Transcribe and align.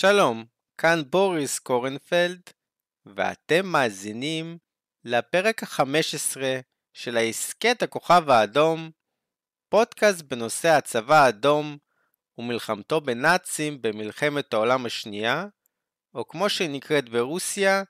שלום, 0.00 0.44
כאן 0.78 1.02
בוריס 1.10 1.58
קורנפלד, 1.58 2.40
ואתם 3.06 3.66
מאזינים 3.66 4.58
לפרק 5.04 5.62
ה-15 5.62 6.40
של 6.92 7.16
ההסכת 7.16 7.82
הכוכב 7.82 8.30
האדום, 8.30 8.90
פודקאסט 9.68 10.22
בנושא 10.22 10.68
הצבא 10.68 11.24
האדום 11.24 11.78
ומלחמתו 12.38 13.00
בנאצים 13.00 13.82
במלחמת 13.82 14.52
העולם 14.52 14.86
השנייה, 14.86 15.46
או 16.14 16.28
כמו 16.28 16.50
שהיא 16.50 16.70
נקראת 16.70 17.08
ברוסיה, 17.08 17.82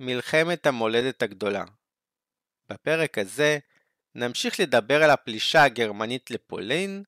מלחמת 0.00 0.66
המולדת 0.66 1.22
הגדולה. 1.22 1.64
בפרק 2.70 3.18
הזה 3.18 3.58
נמשיך 4.14 4.60
לדבר 4.60 5.02
על 5.02 5.10
הפלישה 5.10 5.62
הגרמנית 5.62 6.30
לפולין, 6.30 7.02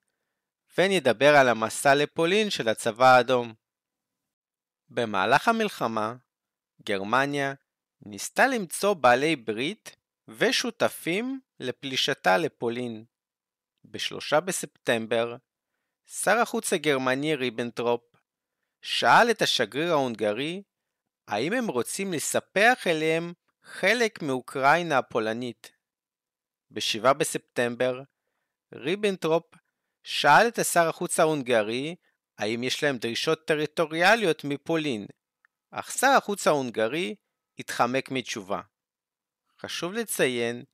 ונדבר 0.78 1.37
על 1.37 1.48
המסע 1.48 1.95
לפולין 1.95 2.51
של 2.51 2.69
הצבא 2.69 3.17
האדום. 3.17 3.59
במהלך 4.91 5.49
המלחמה, 5.49 6.15
גרמניה 6.83 7.55
ניסתה 8.03 8.47
למצוא 8.47 8.95
בעלי 8.95 9.37
ברית 9.37 9.97
ושותפים 10.29 11.41
לפלישתה 11.61 12.39
לפולין. 12.39 13.05
ב-3 13.84 14.41
בספטמבר, 14.41 15.37
שר 16.07 16.39
החוץ 16.39 16.73
הגרמני 16.73 17.34
ריבנטרופ 17.34 18.03
שאל 18.83 19.31
את 19.31 19.43
השגריר 19.43 19.91
ההונגרי 19.91 20.62
האם 21.29 21.53
הם 21.53 21.67
רוצים 21.67 22.12
לספח 22.12 22.87
אליהם 22.87 23.33
חלק 23.62 24.23
מאוקראינה 24.23 24.98
הפולנית. 24.98 25.73
ב-7 26.70 27.12
בספטמבר, 27.12 28.03
ריבנטרופ 28.75 29.47
שאל 30.03 30.48
את 30.48 30.59
השר 30.59 30.89
החוץ 30.89 31.20
ההונגרי 31.20 31.97
האם 32.41 32.62
יש 32.62 32.84
להם 32.84 32.98
דרישות 32.98 33.46
טריטוריאליות 33.46 34.44
מפולין, 34.44 35.06
אך 35.70 35.91
שר 35.91 36.06
החוץ 36.06 36.46
ההונגרי 36.46 37.14
התחמק 37.58 38.10
מתשובה. 38.10 38.60
חשוב 39.60 39.92
לציין 39.92 40.64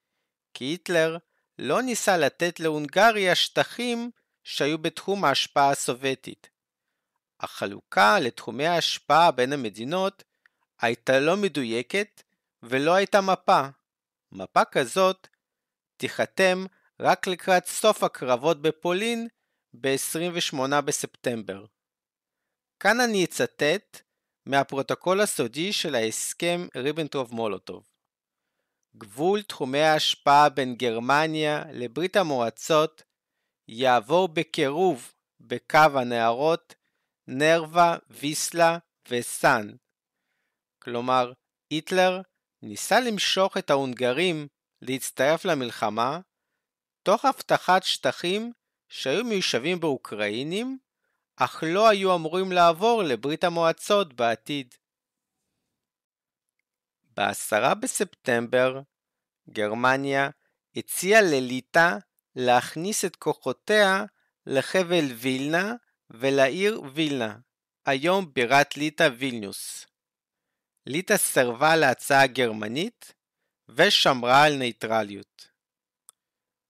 כי 0.54 0.64
היטלר 0.64 1.18
לא 1.58 1.82
ניסה 1.82 2.16
לתת 2.16 2.60
להונגריה 2.60 3.34
שטחים 3.34 4.10
שהיו 4.44 4.78
בתחום 4.78 5.24
ההשפעה 5.24 5.70
הסובייטית. 5.70 6.50
החלוקה 7.40 8.18
לתחומי 8.18 8.66
ההשפעה 8.66 9.30
בין 9.30 9.52
המדינות 9.52 10.24
הייתה 10.80 11.20
לא 11.20 11.36
מדויקת 11.36 12.22
ולא 12.62 12.94
הייתה 12.94 13.20
מפה. 13.20 13.62
מפה 14.32 14.64
כזאת 14.64 15.28
תיחתם 15.96 16.64
רק 17.00 17.26
לקראת 17.26 17.66
סוף 17.66 18.02
הקרבות 18.02 18.62
בפולין 18.62 19.28
ב-28 19.80 20.80
בספטמבר. 20.80 21.64
כאן 22.80 23.00
אני 23.00 23.24
אצטט 23.24 24.00
מהפרוטוקול 24.46 25.20
הסודי 25.20 25.72
של 25.72 25.94
ההסכם 25.94 26.66
ריבנטרוב-מולוטוב. 26.76 27.88
גבול 28.96 29.42
תחומי 29.42 29.80
ההשפעה 29.80 30.48
בין 30.48 30.74
גרמניה 30.74 31.64
לברית 31.72 32.16
המועצות 32.16 33.02
יעבור 33.68 34.28
בקירוב 34.28 35.12
בקו 35.40 35.78
הנהרות 35.94 36.74
נרווה, 37.26 37.96
ויסלה 38.10 38.78
וסאן. 39.08 39.70
כלומר, 40.82 41.32
היטלר 41.70 42.20
ניסה 42.62 43.00
למשוך 43.00 43.56
את 43.56 43.70
ההונגרים 43.70 44.46
להצטרף 44.82 45.44
למלחמה, 45.44 46.20
תוך 47.02 47.24
הבטחת 47.24 47.82
שטחים 47.82 48.52
שהיו 48.88 49.24
מיושבים 49.24 49.80
באוקראינים, 49.80 50.78
אך 51.36 51.64
לא 51.66 51.88
היו 51.88 52.14
אמורים 52.14 52.52
לעבור 52.52 53.02
לברית 53.02 53.44
המועצות 53.44 54.12
בעתיד. 54.14 54.74
ב-10 57.16 57.74
בספטמבר, 57.74 58.80
גרמניה 59.50 60.30
הציעה 60.76 61.20
לליטא 61.20 61.96
להכניס 62.36 63.04
את 63.04 63.16
כוחותיה 63.16 64.04
לחבל 64.46 65.04
וילנה 65.14 65.74
ולעיר 66.10 66.82
וילנה, 66.94 67.38
היום 67.86 68.32
בירת 68.34 68.76
ליטא 68.76 69.08
וילניוס. 69.18 69.86
ליטא 70.86 71.16
סירבה 71.16 71.76
להצעה 71.76 72.22
הגרמנית 72.22 73.12
ושמרה 73.68 74.44
על 74.44 74.56
נייטרליות. 74.56 75.48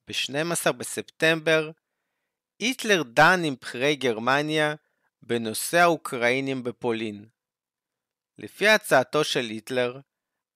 ב-12 0.08 0.72
בספטמבר 0.72 1.70
היטלר 2.58 3.02
דן 3.02 3.40
עם 3.44 3.54
בכירי 3.60 3.96
גרמניה 3.96 4.74
בנושא 5.22 5.78
האוקראינים 5.78 6.62
בפולין. 6.62 7.26
לפי 8.38 8.68
הצעתו 8.68 9.24
של 9.24 9.44
היטלר, 9.44 10.00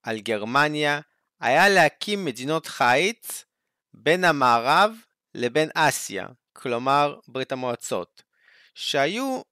על 0.02 0.20
גרמניה 0.20 1.00
היה 1.40 1.68
להקים 1.68 2.24
מדינות 2.24 2.66
חיץ 2.66 3.44
בין 3.94 4.24
המערב 4.24 4.96
לבין 5.34 5.68
אסיה, 5.74 6.26
כלומר 6.52 7.18
ברית 7.28 7.52
המועצות, 7.52 8.22
שהיו 8.74 9.42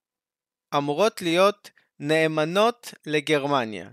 אמורות 0.76 1.22
להיות 1.22 1.70
נאמנות 2.00 2.94
לגרמניה. 3.06 3.90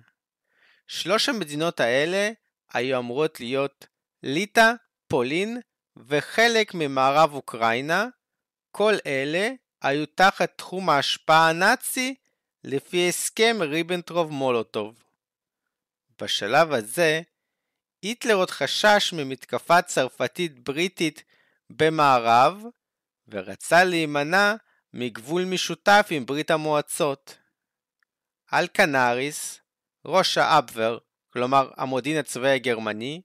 שלוש 0.88 1.30
המדינות 1.30 1.80
האלה 1.80 2.32
היו 2.74 3.00
אמורות 3.00 3.40
להיות 3.40 3.88
ליטא, 4.24 4.74
פולין 5.08 5.60
וחלק 5.98 6.74
ממערב 6.74 7.34
אוקראינה, 7.34 8.08
כל 8.78 8.94
אלה 9.06 9.50
היו 9.82 10.06
תחת 10.06 10.58
תחום 10.58 10.90
ההשפעה 10.90 11.50
הנאצי 11.50 12.16
לפי 12.64 13.10
הסכם 13.10 13.58
ריבנטרוב-מולוטוב. 13.62 15.04
בשלב 16.22 16.74
הזה, 16.74 17.22
היטלר 18.02 18.36
עוד 18.36 18.50
חשש 18.50 19.14
ממתקפה 19.14 19.82
צרפתית 19.82 20.60
בריטית 20.60 21.24
במערב, 21.70 22.64
ורצה 23.28 23.84
להימנע 23.84 24.56
מגבול 24.94 25.46
משותף 25.46 26.08
עם 26.10 26.26
ברית 26.26 26.52
המועצות. 26.52 27.38
על 28.52 28.68
קנאריס, 28.68 29.60
ראש 30.06 30.38
האבוור, 30.38 31.00
כלומר 31.30 31.72
המודיעין 31.78 32.20
הצבאי 32.20 32.52
הגרמני, 32.52 33.22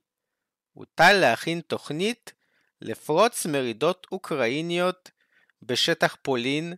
הוטל 0.73 1.13
להכין 1.13 1.61
תוכנית 1.61 2.33
לפרוץ 2.81 3.45
מרידות 3.45 4.07
אוקראיניות 4.11 5.11
בשטח 5.63 6.17
פולין, 6.21 6.73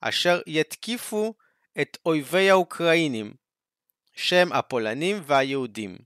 אשר 0.00 0.40
יתקיפו 0.46 1.34
את 1.80 1.98
אויבי 2.06 2.50
האוקראינים, 2.50 3.34
שהם 4.14 4.52
הפולנים 4.52 5.22
והיהודים. 5.26 5.98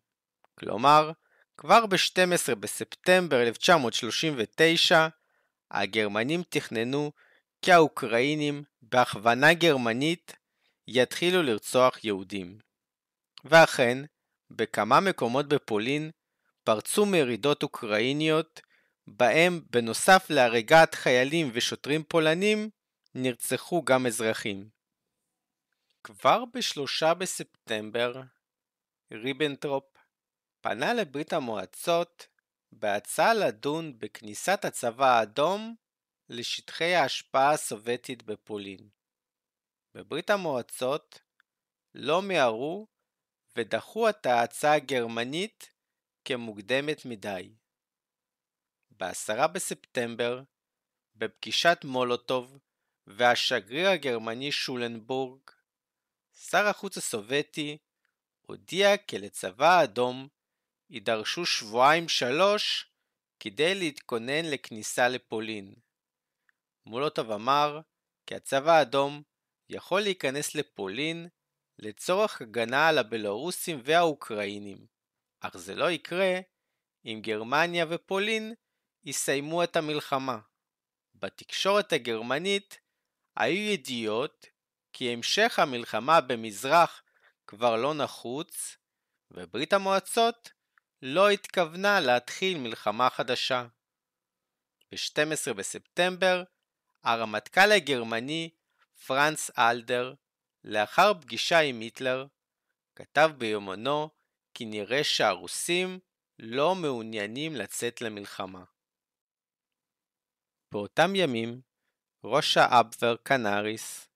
כלומר, 0.59 1.13
כבר 1.57 1.87
ב-12 1.87 2.55
בספטמבר 2.55 3.43
1939, 3.43 5.09
הגרמנים 5.71 6.43
תכננו 6.49 7.13
כי 7.63 7.73
האוקראינים, 7.73 8.63
בהכוונה 8.83 9.55
גרמנית, 9.55 10.37
יתחילו 10.89 11.43
לרצוח 11.43 12.05
יהודים. 12.05 12.59
ואכן, 13.45 13.99
בכמה 14.51 15.01
מקומות 15.01 15.49
בפולין 15.49 16.11
פרצו 16.65 17.07
מרידות 17.07 17.63
אוקראיניות 17.63 18.61
בהם 19.17 19.61
בנוסף 19.71 20.27
להריגת 20.31 20.95
חיילים 20.95 21.51
ושוטרים 21.53 22.03
פולנים, 22.05 22.71
נרצחו 23.15 23.85
גם 23.85 24.07
אזרחים. 24.07 24.69
כבר 26.05 26.45
ב-3 26.45 27.15
בספטמבר, 27.15 28.23
ריבנטרופ 29.13 29.85
פנה 30.61 30.95
לברית 30.95 31.33
המועצות 31.33 32.27
בהצעה 32.73 33.35
לדון 33.35 33.99
בכניסת 33.99 34.65
הצבא 34.65 35.07
האדום 35.07 35.75
לשטחי 36.29 36.95
ההשפעה 36.95 37.53
הסובייטית 37.53 38.23
בפולין. 38.23 38.89
בברית 39.95 40.31
המועצות 40.31 41.21
לא 41.95 42.23
מיהרו 42.23 42.87
ודחו 43.57 44.09
את 44.09 44.27
ההצעה 44.27 44.75
הגרמנית 44.75 45.71
כמוקדמת 46.25 47.05
מדי. 47.05 47.55
ב-10 48.99 49.47
בספטמבר, 49.47 50.43
בפגישת 51.15 51.79
מולוטוב 51.85 52.59
והשגריר 53.07 53.89
הגרמני 53.89 54.53
שולנבורג, 54.53 55.41
שר 56.35 56.67
החוץ 56.67 56.97
הסובייטי 56.97 57.79
הודיע 58.47 58.97
כי 58.97 59.19
לצבא 59.19 59.79
האדום 59.79 60.29
יידרשו 60.91 61.47
שבועיים 61.47 62.09
שלוש 62.09 62.93
כדי 63.41 63.75
להתכונן 63.75 64.45
לכניסה 64.45 65.09
לפולין. 65.09 65.75
מולוטוב 66.87 67.31
אמר 67.31 67.81
כי 68.27 68.35
הצבא 68.35 68.73
האדום 68.73 69.23
יכול 69.69 70.01
להיכנס 70.01 70.55
לפולין 70.55 71.29
לצורך 71.79 72.41
הגנה 72.41 72.89
על 72.89 72.99
הבלארוסים 72.99 73.81
והאוקראינים, 73.85 74.87
אך 75.41 75.57
זה 75.57 75.75
לא 75.75 75.91
יקרה 75.91 76.41
אם 77.05 77.21
גרמניה 77.23 77.87
ופולין 77.89 78.55
יסיימו 79.09 79.65
את 79.65 79.77
המלחמה. 79.77 80.39
בתקשורת 81.15 81.93
הגרמנית 81.93 82.79
היו 83.37 83.73
ידיעות 83.73 84.47
כי 84.93 85.13
המשך 85.13 85.59
המלחמה 85.59 86.21
במזרח 86.21 87.03
כבר 87.47 87.77
לא 87.77 87.95
נחוץ, 87.95 88.77
וברית 89.31 89.73
המועצות 89.73 90.53
לא 91.03 91.31
התכוונה 91.31 92.01
להתחיל 92.01 92.59
מלחמה 92.59 93.11
חדשה. 93.11 93.67
ב-12 94.93 95.53
בספטמבר, 95.55 96.43
הרמטכ"ל 97.03 97.73
הגרמני 97.73 98.51
פרנץ 99.07 99.51
אלדר, 99.59 100.15
לאחר 100.65 101.15
פגישה 101.21 101.59
עם 101.59 101.81
היטלר, 101.81 102.27
כתב 102.97 103.31
ביומנו 103.39 104.11
כי 104.55 104.65
נראה 104.65 105.05
שהרוסים 105.05 105.99
לא 106.39 106.75
מעוניינים 106.75 107.57
לצאת 107.57 108.01
למלחמה. 108.01 108.65
באותם 110.73 111.17
ימים, 111.17 111.61
ראש 112.25 112.57
האבוור 112.57 113.17
קנאריס 113.23 114.09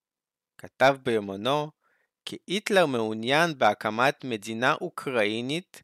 כתב 0.58 0.96
ביומנו 1.02 1.70
כי 2.24 2.36
היטלר 2.46 2.86
מעוניין 2.86 3.58
בהקמת 3.58 4.24
מדינה 4.24 4.74
אוקראינית 4.74 5.82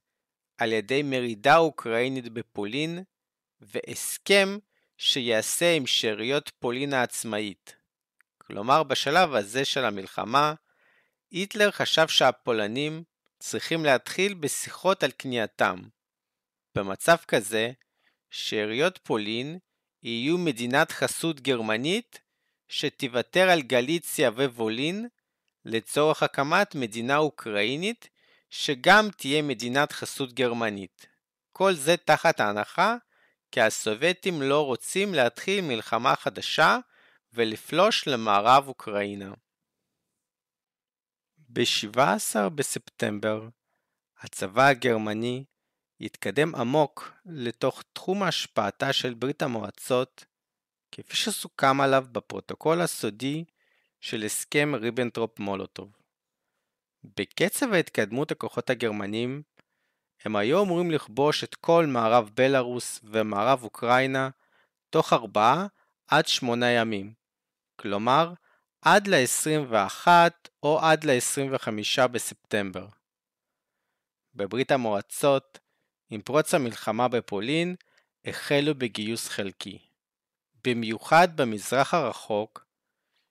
על 0.59 0.73
ידי 0.73 1.03
מרידה 1.03 1.57
אוקראינית 1.57 2.29
בפולין 2.29 3.05
והסכם 3.61 4.59
שיעשה 4.99 5.77
עם 5.77 5.87
שאריות 5.87 6.53
פולין 6.59 6.93
העצמאית. 6.93 7.77
כלומר, 8.39 8.83
בשלב 8.83 9.35
הזה 9.35 9.65
של 9.65 9.85
המלחמה, 9.85 10.55
היטלר 11.31 11.71
חשב 11.71 12.09
שהפולנים 12.09 13.05
צריכים 13.39 13.85
להתחיל 13.85 14.35
בשיחות 14.35 15.03
על 15.03 15.11
כניעתם. 15.19 15.83
במצב 16.75 17.17
כזה, 17.29 17.73
שאריות 18.31 18.99
פולין 19.03 19.59
יהיו 20.03 20.39
מדינת 20.39 20.93
חסות 20.93 21.41
גרמנית 21.41 22.21
שתוותר 22.69 23.51
על 23.51 23.63
גליציה 23.63 24.31
ווולין 24.31 25.09
לצורך 25.65 26.23
הקמת 26.23 26.75
מדינה 26.75 27.17
אוקראינית 27.17 28.09
שגם 28.51 29.09
תהיה 29.17 29.43
מדינת 29.43 29.93
חסות 29.93 30.33
גרמנית. 30.33 31.07
כל 31.53 31.75
זה 31.75 31.97
תחת 31.97 32.41
ההנחה 32.41 32.97
כי 33.51 33.61
הסובייטים 33.61 34.43
לא 34.43 34.67
רוצים 34.67 35.15
להתחיל 35.15 35.65
מלחמה 35.65 36.17
חדשה 36.17 36.79
ולפלוש 37.33 38.09
למערב 38.09 38.69
אוקראינה. 38.69 39.33
ב-17 41.49 42.49
בספטמבר 42.55 43.49
הצבא 44.19 44.67
הגרמני 44.67 45.45
התקדם 46.01 46.55
עמוק 46.55 47.13
לתוך 47.27 47.83
תחום 47.93 48.23
השפעתה 48.23 48.93
של 48.93 49.15
ברית 49.15 49.43
המועצות, 49.43 50.25
כפי 50.93 51.17
שסוכם 51.17 51.81
עליו 51.81 52.05
בפרוטוקול 52.13 52.81
הסודי 52.81 53.45
של 54.01 54.23
הסכם 54.23 54.73
ריבנטרופ-מולוטוב. 54.75 55.89
בקצב 57.05 57.73
ההתקדמות 57.73 58.31
הכוחות 58.31 58.71
הגרמנים, 58.71 59.43
הם 60.25 60.37
היו 60.37 60.63
אמורים 60.65 60.91
לכבוש 60.91 61.45
את 61.45 61.55
כל 61.55 61.87
מערב 61.87 62.31
בלארוס 62.35 63.01
ומערב 63.05 63.63
אוקראינה 63.63 64.31
תוך 64.91 65.13
ארבעה 65.13 65.67
עד 66.07 66.27
שמונה 66.27 66.71
ימים, 66.71 67.13
כלומר 67.77 68.33
עד 68.83 69.07
ל-21 69.07 70.09
או 70.63 70.81
עד 70.81 71.05
ל-25 71.05 72.07
בספטמבר. 72.07 72.87
בברית 74.35 74.71
המועצות, 74.71 75.59
עם 76.11 76.21
פרוץ 76.21 76.55
המלחמה 76.55 77.09
בפולין, 77.09 77.75
החלו 78.25 78.75
בגיוס 78.75 79.29
חלקי. 79.29 79.79
במיוחד 80.65 81.37
במזרח 81.37 81.95
הרחוק, 81.95 82.67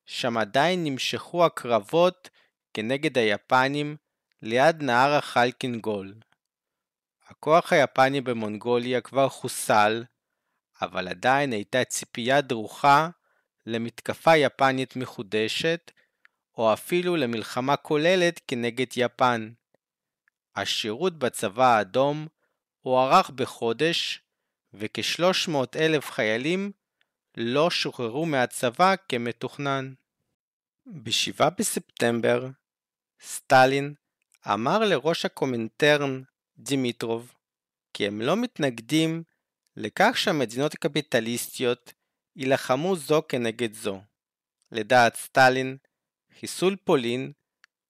שם 0.05 0.37
עדיין 0.37 0.83
נמשכו 0.83 1.45
הקרבות 1.45 2.29
כנגד 2.73 3.17
היפנים 3.17 3.97
ליד 4.41 4.83
נהר 4.83 5.13
החלקינגול. 5.13 6.15
הכוח 7.27 7.73
היפני 7.73 8.21
במונגוליה 8.21 9.01
כבר 9.01 9.29
חוסל, 9.29 10.03
אבל 10.81 11.07
עדיין 11.07 11.51
הייתה 11.51 11.83
ציפייה 11.83 12.41
דרוכה 12.41 13.09
למתקפה 13.65 14.37
יפנית 14.37 14.95
מחודשת, 14.95 15.91
או 16.57 16.73
אפילו 16.73 17.15
למלחמה 17.15 17.75
כוללת 17.75 18.41
כנגד 18.47 18.87
יפן. 18.95 19.51
השירות 20.55 21.19
בצבא 21.19 21.65
האדום 21.65 22.27
הוארך 22.87 23.29
בחודש, 23.29 24.21
וכ-300 24.73 25.55
אלף 25.75 26.11
חיילים 26.11 26.71
לא 27.37 27.69
שוחררו 27.69 28.25
מהצבא 28.25 28.95
כמתוכנן. 29.09 29.93
ב-7 30.85 31.49
בספטמבר, 31.57 32.47
סטלין 33.21 33.93
אמר 34.53 34.79
לראש 34.79 35.25
הקומינטרן 35.25 36.21
דימיטרוב 36.57 37.33
כי 37.93 38.07
הם 38.07 38.21
לא 38.21 38.37
מתנגדים 38.37 39.23
לכך 39.75 40.13
שהמדינות 40.15 40.73
הקפיטליסטיות 40.73 41.93
יילחמו 42.35 42.95
זו 42.95 43.21
כנגד 43.29 43.73
זו. 43.73 44.01
לדעת 44.71 45.15
סטלין, 45.15 45.77
חיסול 46.39 46.75
פולין 46.83 47.31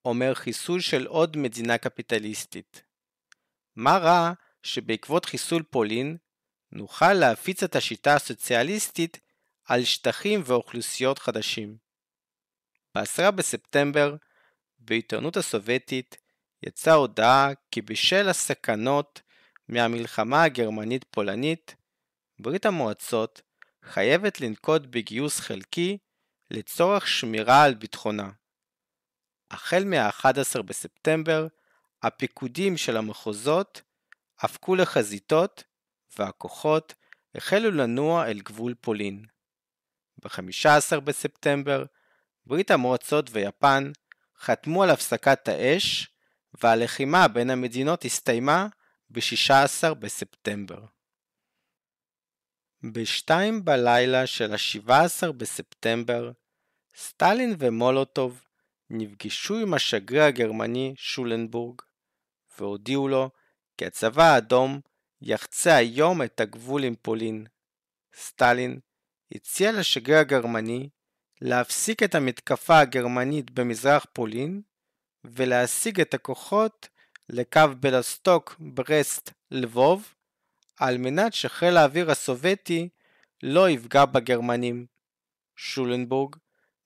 אומר 0.05 0.33
חיסול 0.33 0.81
של 0.81 1.05
עוד 1.05 1.37
מדינה 1.37 1.77
קפיטליסטית. 1.77 2.83
מה 3.75 3.97
רע 3.97 4.33
שבעקבות 4.67 5.25
חיסול 5.25 5.63
פולין 5.63 6.17
נוכל 6.71 7.13
להפיץ 7.13 7.63
את 7.63 7.75
השיטה 7.75 8.15
הסוציאליסטית 8.15 9.19
על 9.65 9.83
שטחים 9.83 10.41
ואוכלוסיות 10.45 11.19
חדשים. 11.19 11.77
ב-10 12.95 13.31
בספטמבר, 13.31 14.15
בעיתונות 14.79 15.37
הסובייטית, 15.37 16.17
יצאה 16.65 16.93
הודעה 16.93 17.49
כי 17.71 17.81
בשל 17.81 18.29
הסכנות 18.29 19.21
מהמלחמה 19.67 20.43
הגרמנית-פולנית, 20.43 21.75
ברית 22.39 22.65
המועצות 22.65 23.41
חייבת 23.83 24.41
לנקוט 24.41 24.81
בגיוס 24.81 25.39
חלקי 25.39 25.97
לצורך 26.51 27.07
שמירה 27.07 27.63
על 27.63 27.73
ביטחונה. 27.73 28.29
החל 29.51 29.83
מה-11 29.83 30.61
בספטמבר, 30.61 31.47
הפיקודים 32.03 32.77
של 32.77 32.97
המחוזות 32.97 33.81
הפכו 34.39 34.75
לחזיתות 34.75 35.63
והכוחות 36.17 36.93
החלו 37.35 37.71
לנוע 37.71 38.27
אל 38.27 38.39
גבול 38.39 38.73
פולין. 38.81 39.25
ב-15 40.17 40.99
בספטמבר, 40.99 41.85
ברית 42.45 42.71
המועצות 42.71 43.29
ויפן 43.31 43.91
חתמו 44.39 44.83
על 44.83 44.89
הפסקת 44.89 45.47
האש 45.47 46.07
והלחימה 46.63 47.27
בין 47.27 47.49
המדינות 47.49 48.05
הסתיימה 48.05 48.67
ב-16 49.09 49.93
בספטמבר. 49.93 50.85
ב-2 52.83 53.31
בלילה 53.63 54.27
של 54.27 54.53
ה-17 54.53 55.31
בספטמבר, 55.31 56.31
סטלין 56.95 57.55
ומולוטוב 57.59 58.43
נפגשו 58.89 59.55
עם 59.55 59.73
השגריר 59.73 60.23
הגרמני 60.23 60.93
שולנבורג, 60.97 61.81
והודיעו 62.59 63.07
לו 63.07 63.29
כי 63.77 63.85
הצבא 63.85 64.23
האדום 64.23 64.79
יחצה 65.21 65.75
היום 65.75 66.21
את 66.21 66.39
הגבול 66.39 66.83
עם 66.83 66.95
פולין. 67.01 67.45
סטלין 68.15 68.79
הציע 69.31 69.71
לשגריר 69.71 70.17
הגרמני 70.17 70.89
להפסיק 71.41 72.03
את 72.03 72.15
המתקפה 72.15 72.79
הגרמנית 72.79 73.51
במזרח 73.51 74.05
פולין 74.13 74.61
ולהשיג 75.23 76.01
את 76.01 76.13
הכוחות 76.13 76.89
לקו 77.29 77.61
בלסטוק 77.79 78.55
ברסט 78.59 79.31
לבוב 79.51 80.13
על 80.79 80.97
מנת 80.97 81.33
שחיל 81.33 81.77
האוויר 81.77 82.11
הסובייטי 82.11 82.89
לא 83.43 83.69
יפגע 83.69 84.05
בגרמנים. 84.05 84.85
שולנבורג 85.55 86.35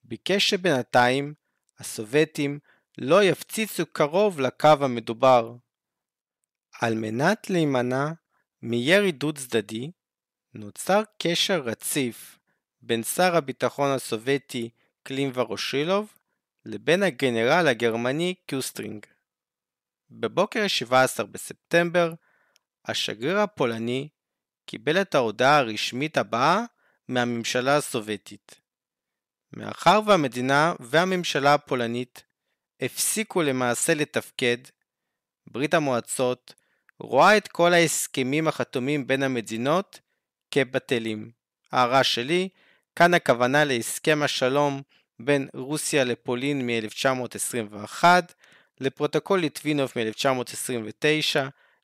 ביקש 0.03 0.49
שבינתיים 0.49 1.33
הסובייטים 1.79 2.59
לא 2.97 3.23
יפציצו 3.23 3.83
קרוב 3.85 4.39
לקו 4.39 4.67
המדובר. 4.81 5.55
על 6.81 6.95
מנת 6.95 7.49
להימנע 7.49 8.07
מירי 8.61 9.11
דו 9.11 9.33
צדדי, 9.33 9.91
נוצר 10.53 11.01
קשר 11.21 11.61
רציף 11.61 12.39
בין 12.81 13.03
שר 13.03 13.35
הביטחון 13.35 13.89
הסובייטי 13.91 14.69
קלים 15.03 15.31
וורושילוב 15.33 16.13
לבין 16.65 17.03
הגנרל 17.03 17.67
הגרמני 17.67 18.35
קיוסטרינג. 18.45 19.05
בבוקר 20.09 20.67
17 20.67 21.25
בספטמבר, 21.25 22.13
השגריר 22.85 23.39
הפולני 23.39 24.09
קיבל 24.65 25.01
את 25.01 25.15
ההודעה 25.15 25.57
הרשמית 25.57 26.17
הבאה 26.17 26.63
מהממשלה 27.07 27.77
הסובייטית. 27.77 28.61
מאחר 29.53 29.99
והמדינה 30.05 30.73
והממשלה 30.79 31.53
הפולנית 31.53 32.23
הפסיקו 32.81 33.41
למעשה 33.41 33.93
לתפקד, 33.93 34.57
ברית 35.47 35.73
המועצות 35.73 36.53
רואה 37.01 37.37
את 37.37 37.47
כל 37.47 37.73
ההסכמים 37.73 38.47
החתומים 38.47 39.07
בין 39.07 39.23
המדינות 39.23 39.99
כבטלים. 40.51 41.31
הערה 41.71 42.03
שלי, 42.03 42.49
כאן 42.95 43.13
הכוונה 43.13 43.63
להסכם 43.63 44.23
השלום 44.23 44.81
בין 45.19 45.47
רוסיה 45.53 46.03
לפולין 46.03 46.67
מ-1921, 46.67 48.03
לפרוטוקול 48.79 49.39
ליטבינוב 49.39 49.91
מ-1929, 49.95 51.39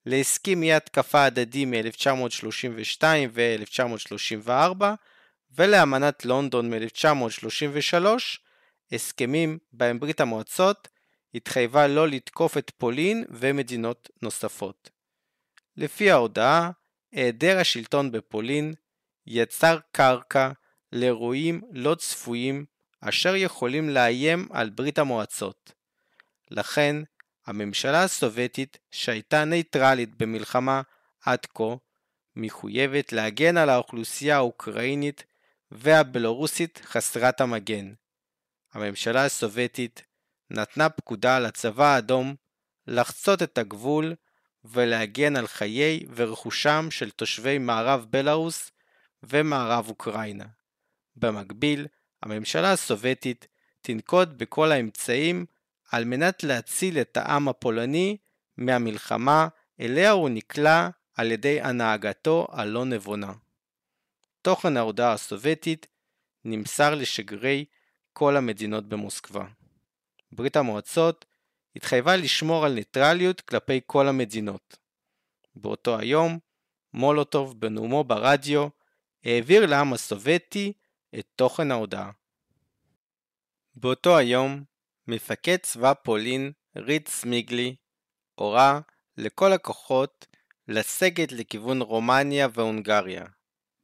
להסכים 0.05 0.63
אי 0.63 0.73
התקפה 0.73 1.23
הדדי 1.23 1.65
מ-1932 1.65 3.03
ו-1934, 3.33 4.83
ולאמנת 5.55 6.25
לונדון 6.25 6.73
מ-1933, 6.73 8.05
הסכמים 8.91 9.57
בהם 9.73 9.99
ברית 9.99 10.21
המועצות 10.21 10.87
התחייבה 11.35 11.87
לא 11.87 12.07
לתקוף 12.07 12.57
את 12.57 12.71
פולין 12.77 13.25
ומדינות 13.29 14.09
נוספות. 14.21 14.96
לפי 15.77 16.11
ההודעה, 16.11 16.71
היעדר 17.11 17.59
השלטון 17.59 18.11
בפולין 18.11 18.73
יצר 19.27 19.77
קרקע 19.91 20.51
לאירועים 20.91 21.61
לא 21.71 21.95
צפויים 21.95 22.65
אשר 23.01 23.35
יכולים 23.35 23.89
לאיים 23.89 24.47
על 24.51 24.69
ברית 24.69 24.99
המועצות. 24.99 25.71
לכן, 26.51 26.95
הממשלה 27.45 28.03
הסובייטית, 28.03 28.77
שהייתה 28.91 29.45
נייטרלית 29.45 30.17
במלחמה 30.17 30.81
עד 31.25 31.45
כה, 31.45 31.75
מחויבת 32.35 33.13
להגן 33.13 33.57
על 33.57 33.69
האוכלוסייה 33.69 34.35
האוקראינית 34.35 35.23
והבלורוסית 35.71 36.81
חסרת 36.85 37.41
המגן. 37.41 37.93
הממשלה 38.73 39.25
הסובייטית 39.25 40.03
נתנה 40.49 40.89
פקודה 40.89 41.39
לצבא 41.39 41.85
האדום 41.85 42.35
לחצות 42.87 43.43
את 43.43 43.57
הגבול 43.57 44.15
ולהגן 44.65 45.35
על 45.35 45.47
חיי 45.47 46.05
ורכושם 46.15 46.87
של 46.91 47.09
תושבי 47.09 47.57
מערב 47.57 48.05
בלארוס 48.09 48.71
ומערב 49.23 49.89
אוקראינה. 49.89 50.45
במקביל, 51.15 51.87
הממשלה 52.23 52.71
הסובייטית 52.71 53.47
תנקוט 53.81 54.29
בכל 54.37 54.71
האמצעים 54.71 55.45
על 55.91 56.05
מנת 56.05 56.43
להציל 56.43 56.97
את 57.01 57.17
העם 57.17 57.47
הפולני 57.47 58.17
מהמלחמה 58.57 59.47
אליה 59.79 60.11
הוא 60.11 60.29
נקלע 60.29 60.89
על 61.15 61.31
ידי 61.31 61.61
הנהגתו 61.61 62.47
הלא 62.51 62.85
נבונה. 62.85 63.33
תוכן 64.41 64.77
ההודעה 64.77 65.13
הסובייטית 65.13 65.87
נמסר 66.45 66.95
לשגרי 66.95 67.65
כל 68.13 68.37
המדינות 68.37 68.89
במוסקבה. 68.89 69.45
ברית 70.31 70.55
המועצות 70.55 71.25
התחייבה 71.77 72.15
לשמור 72.15 72.65
על 72.65 72.73
ניטרליות 72.73 73.41
כלפי 73.41 73.81
כל 73.85 74.07
המדינות. 74.07 74.77
באותו 75.55 75.99
היום, 75.99 76.39
מולוטוב 76.93 77.59
בנאומו 77.59 78.03
ברדיו 78.03 78.67
העביר 79.23 79.65
לעם 79.65 79.93
הסובייטי 79.93 80.73
את 81.19 81.27
תוכן 81.35 81.71
ההודעה. 81.71 82.11
באותו 83.75 84.17
היום, 84.17 84.63
מפקד 85.07 85.57
צבא 85.57 85.93
פולין, 85.93 86.51
ריד 86.75 87.07
סמיגלי, 87.07 87.75
הורה 88.35 88.79
לכל 89.17 89.53
הכוחות 89.53 90.27
לסגת 90.67 91.31
לכיוון 91.31 91.81
רומניה 91.81 92.47
והונגריה. 92.53 93.25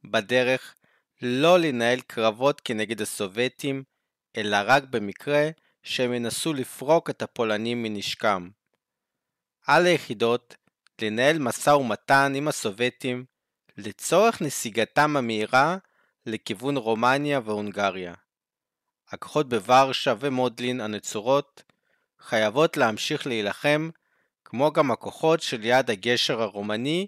בדרך, 0.04 0.74
לא 1.22 1.58
לנהל 1.58 2.00
קרבות 2.00 2.60
כנגד 2.60 3.00
הסובייטים, 3.00 3.84
אלא 4.36 4.56
רק 4.64 4.84
במקרה 4.84 5.50
שהם 5.84 6.12
ינסו 6.14 6.52
לפרוק 6.52 7.10
את 7.10 7.22
הפולנים 7.22 7.82
מנשקם. 7.82 8.48
על 9.66 9.86
היחידות 9.86 10.56
לנהל 11.02 11.38
משא 11.38 11.70
ומתן 11.70 12.32
עם 12.36 12.48
הסובייטים 12.48 13.24
לצורך 13.76 14.42
נסיגתם 14.42 15.16
המהירה 15.16 15.76
לכיוון 16.26 16.76
רומניה 16.76 17.40
והונגריה. 17.44 18.14
הכוחות 19.08 19.48
בוורשה 19.48 20.14
ומודלין 20.20 20.80
הנצורות 20.80 21.62
חייבות 22.18 22.76
להמשיך 22.76 23.26
להילחם 23.26 23.90
כמו 24.44 24.72
גם 24.72 24.90
הכוחות 24.90 25.42
שליד 25.42 25.90
הגשר 25.90 26.42
הרומני 26.42 27.06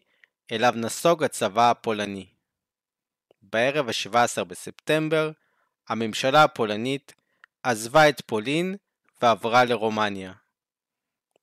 אליו 0.53 0.73
נסוג 0.77 1.25
הצבא 1.25 1.71
הפולני. 1.71 2.27
בערב 3.43 3.89
ה-17 3.89 4.45
בספטמבר, 4.45 5.31
הממשלה 5.89 6.45
הפולנית 6.45 7.15
עזבה 7.69 8.09
את 8.09 8.21
פולין 8.27 8.77
ועברה 9.23 9.65
לרומניה. 9.65 10.33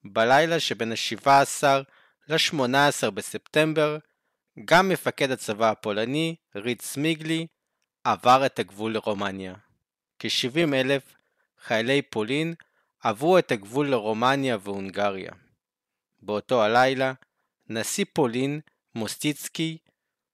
בלילה 0.03 0.59
שבין 0.59 0.91
ה-17 0.91 1.63
ל-18 2.27 3.11
בספטמבר, 3.11 3.97
גם 4.65 4.89
מפקד 4.89 5.31
הצבא 5.31 5.71
הפולני, 5.71 6.35
ריד 6.55 6.81
סמיגלי, 6.81 7.47
עבר 8.03 8.45
את 8.45 8.59
הגבול 8.59 8.93
לרומניה. 8.93 9.55
כ-70 10.19 10.73
אלף 10.73 11.15
חיילי 11.63 12.01
פולין 12.01 12.53
עברו 12.99 13.37
את 13.37 13.51
הגבול 13.51 13.89
לרומניה 13.89 14.57
והונגריה. 14.61 15.31
באותו 16.21 16.63
הלילה, 16.63 17.13
נשיא 17.69 18.05
פולין, 18.13 18.59
מוסטיצקי, 18.95 19.77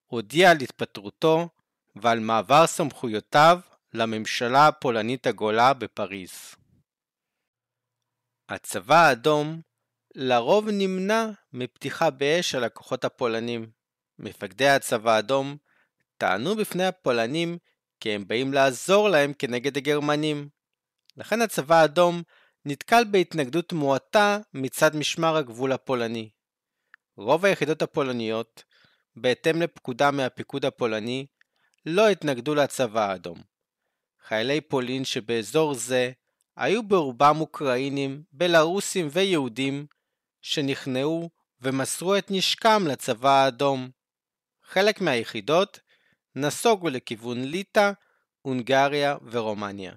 הודיע 0.06 0.52
על 0.52 0.58
התפטרותו 0.58 1.50
ועל 1.96 2.20
מעבר 2.20 2.68
סמכויותיו 2.68 3.60
לממשלה 3.94 4.68
הפולנית 4.68 5.28
הגולה 5.28 5.74
בפריז. 5.74 6.32
הצבא 8.50 8.96
האדום 8.96 9.62
לרוב 10.16 10.70
נמנע 10.72 11.26
מפתיחה 11.54 12.10
באש 12.10 12.56
על 12.56 12.64
הכוחות 12.64 13.06
הפולנים. 13.06 13.70
מפקדי 14.20 14.68
הצבא 14.68 15.12
האדום 15.12 15.58
טענו 16.18 16.56
בפני 16.56 16.86
הפולנים 16.86 17.58
כי 18.00 18.10
הם 18.10 18.28
באים 18.28 18.54
לעזור 18.54 19.10
להם 19.10 19.34
כנגד 19.34 19.78
הגרמנים. 19.78 20.50
לכן 21.18 21.42
הצבא 21.42 21.76
האדום 21.76 22.24
נתקל 22.66 23.04
בהתנגדות 23.12 23.74
מועטה 23.74 24.40
מצד 24.54 24.96
משמר 24.96 25.38
הגבול 25.38 25.72
הפולני. 25.72 26.30
רוב 27.18 27.46
היחידות 27.46 27.82
הפולניות, 27.82 28.64
בהתאם 29.16 29.62
לפקודה 29.62 30.12
מהפיקוד 30.12 30.66
הפולני, 30.66 31.26
לא 31.86 32.10
התנגדו 32.10 32.56
לצבא 32.56 33.10
האדום. 33.12 33.49
חיילי 34.30 34.62
פולין 34.62 35.06
שבאזור 35.06 35.74
זה 35.74 36.12
היו 36.56 36.84
ברובם 36.84 37.36
אוקראינים, 37.40 38.24
בלרוסים 38.32 39.08
ויהודים 39.12 39.86
שנכנעו 40.42 41.30
ומסרו 41.62 42.18
את 42.18 42.28
נשקם 42.32 42.84
לצבא 42.88 43.30
האדום. 43.30 43.90
חלק 44.64 45.02
מהיחידות 45.02 45.80
נסוגו 46.36 46.90
לכיוון 46.90 47.44
ליטא, 47.44 47.92
הונגריה 48.42 49.18
ורומניה. 49.32 49.94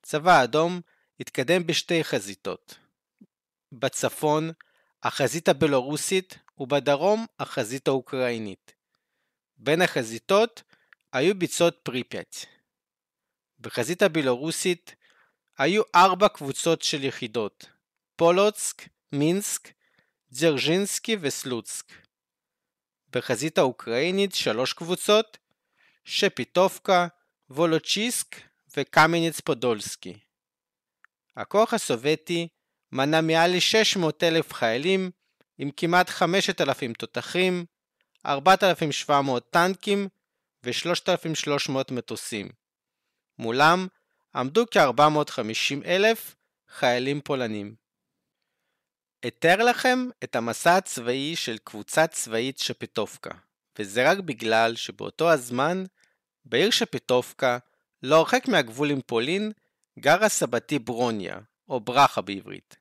הצבא 0.00 0.32
האדום 0.32 0.80
התקדם 1.20 1.66
בשתי 1.66 2.04
חזיתות. 2.04 2.78
בצפון, 3.72 4.50
החזית 5.02 5.48
הבלורוסית, 5.48 6.38
ובדרום, 6.58 7.26
החזית 7.38 7.88
האוקראינית. 7.88 8.74
בין 9.58 9.82
החזיתות 9.82 10.62
היו 11.12 11.38
ביצות 11.38 11.78
פריפט. 11.82 12.57
בחזית 13.60 14.02
הבלורוסית 14.02 14.94
היו 15.58 15.82
ארבע 15.94 16.28
קבוצות 16.28 16.82
של 16.82 17.04
יחידות 17.04 17.66
פולוצק, 18.16 18.82
מינסק, 19.12 19.72
דזרז'ינסקי 20.40 21.16
וסלוצק. 21.20 21.92
בחזית 23.12 23.58
האוקראינית 23.58 24.34
שלוש 24.34 24.72
קבוצות 24.72 25.38
שפטובקה, 26.04 27.06
וולוצ'יסק 27.50 28.36
וקמניץ 28.76 29.40
פודולסקי. 29.40 30.18
הכוח 31.36 31.74
הסובייטי 31.74 32.48
מנה 32.92 33.20
מעל 33.20 33.50
ל-600 33.50 34.10
אלף 34.22 34.52
חיילים 34.52 35.10
עם 35.58 35.70
כמעט 35.76 36.10
5,000 36.10 36.92
תותחים, 36.92 37.64
4,700 38.26 39.50
טנקים 39.50 40.08
ו-3,300 40.64 41.70
מטוסים. 41.90 42.48
מולם 43.38 43.86
עמדו 44.34 44.64
כ-450 44.70 45.84
אלף 45.86 46.34
חיילים 46.68 47.20
פולנים. 47.20 47.74
אתאר 49.26 49.64
לכם 49.64 50.08
את 50.24 50.36
המסע 50.36 50.76
הצבאי 50.76 51.36
של 51.36 51.58
קבוצה 51.64 52.06
צבאית 52.06 52.58
שפטופקה, 52.58 53.30
וזה 53.78 54.10
רק 54.10 54.18
בגלל 54.18 54.76
שבאותו 54.76 55.32
הזמן, 55.32 55.84
בעיר 56.44 56.70
שפטופקה, 56.70 57.58
לא 58.02 58.16
הרחק 58.16 58.48
מהגבול 58.48 58.90
עם 58.90 59.00
פולין, 59.06 59.52
גרה 59.98 60.28
סבתי 60.28 60.78
ברוניה, 60.78 61.38
או 61.68 61.80
ברכה 61.80 62.20
בעברית. 62.20 62.76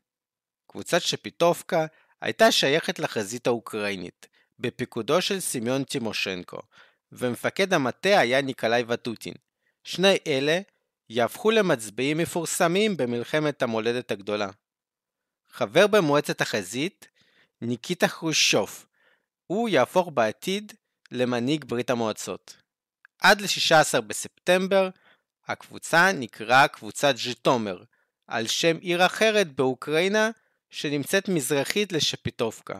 קבוצת 0.67 1.01
שפיטובקה 1.01 1.85
הייתה 2.21 2.51
שייכת 2.51 2.99
לחזית 2.99 3.47
האוקראינית, 3.47 4.27
בפיקודו 4.59 5.21
של 5.21 5.39
סמיון 5.39 5.83
טימושנקו, 5.83 6.59
ומפקד 7.11 7.73
המטה 7.73 8.19
היה 8.19 8.41
ניקולאי 8.41 8.83
וטוטין. 8.87 9.33
שני 9.87 10.17
אלה 10.27 10.59
יהפכו 11.09 11.51
למצביעים 11.51 12.17
מפורסמים 12.17 12.97
במלחמת 12.97 13.61
המולדת 13.61 14.11
הגדולה. 14.11 14.49
חבר 15.49 15.87
במועצת 15.87 16.41
החזית, 16.41 17.07
ניקיטה 17.61 18.07
חרושוף, 18.07 18.85
הוא 19.47 19.69
יהפוך 19.69 20.09
בעתיד 20.13 20.73
למנהיג 21.11 21.65
ברית 21.65 21.89
המועצות. 21.89 22.57
עד 23.21 23.41
ל-16 23.41 24.01
בספטמבר, 24.01 24.89
הקבוצה 25.45 26.11
נקראה 26.11 26.67
קבוצת 26.67 27.17
ז'יטומר, 27.17 27.83
על 28.27 28.47
שם 28.47 28.77
עיר 28.77 29.05
אחרת 29.05 29.55
באוקראינה 29.55 30.29
שנמצאת 30.69 31.29
מזרחית 31.29 31.91
לשפיטובקה. 31.91 32.79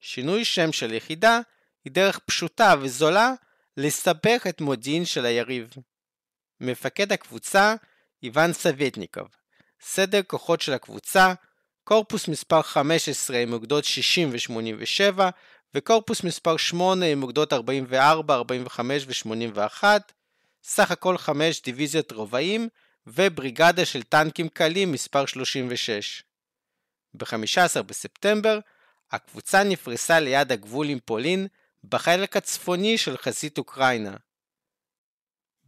שינוי 0.00 0.44
שם 0.44 0.72
של 0.72 0.92
יחידה 0.92 1.40
היא 1.84 1.92
דרך 1.92 2.18
פשוטה 2.18 2.74
וזולה 2.80 3.32
לסבך 3.76 4.46
את 4.48 4.60
מודיעין 4.60 5.04
של 5.04 5.26
היריב. 5.26 5.68
מפקד 6.66 7.12
הקבוצה 7.12 7.74
איוון 8.22 8.52
סווטניקוב. 8.52 9.28
סדר 9.80 10.20
כוחות 10.26 10.60
של 10.60 10.72
הקבוצה 10.72 11.34
קורפוס 11.84 12.28
מספר 12.28 12.62
15 12.62 13.36
עם 13.38 13.52
אוגדות 13.52 13.84
60 13.84 14.30
ו-87 14.32 15.22
וקורפוס 15.74 16.24
מספר 16.24 16.56
8 16.56 17.06
עם 17.06 17.22
אוגדות 17.22 17.52
44, 17.52 18.34
45 18.34 19.06
ו-81, 19.26 19.84
סך 20.62 20.90
הכל 20.90 21.18
5 21.18 21.62
דיוויזיות 21.62 22.12
רובעים 22.12 22.68
ובריגדה 23.06 23.84
של 23.84 24.02
טנקים 24.02 24.48
קלים 24.48 24.92
מספר 24.92 25.26
36. 25.26 26.22
ב-15 27.14 27.82
בספטמבר 27.82 28.58
הקבוצה 29.12 29.64
נפרסה 29.64 30.20
ליד 30.20 30.52
הגבול 30.52 30.88
עם 30.88 30.98
פולין 31.04 31.46
בחלק 31.88 32.36
הצפוני 32.36 32.98
של 32.98 33.16
חזית 33.16 33.58
אוקראינה. 33.58 34.16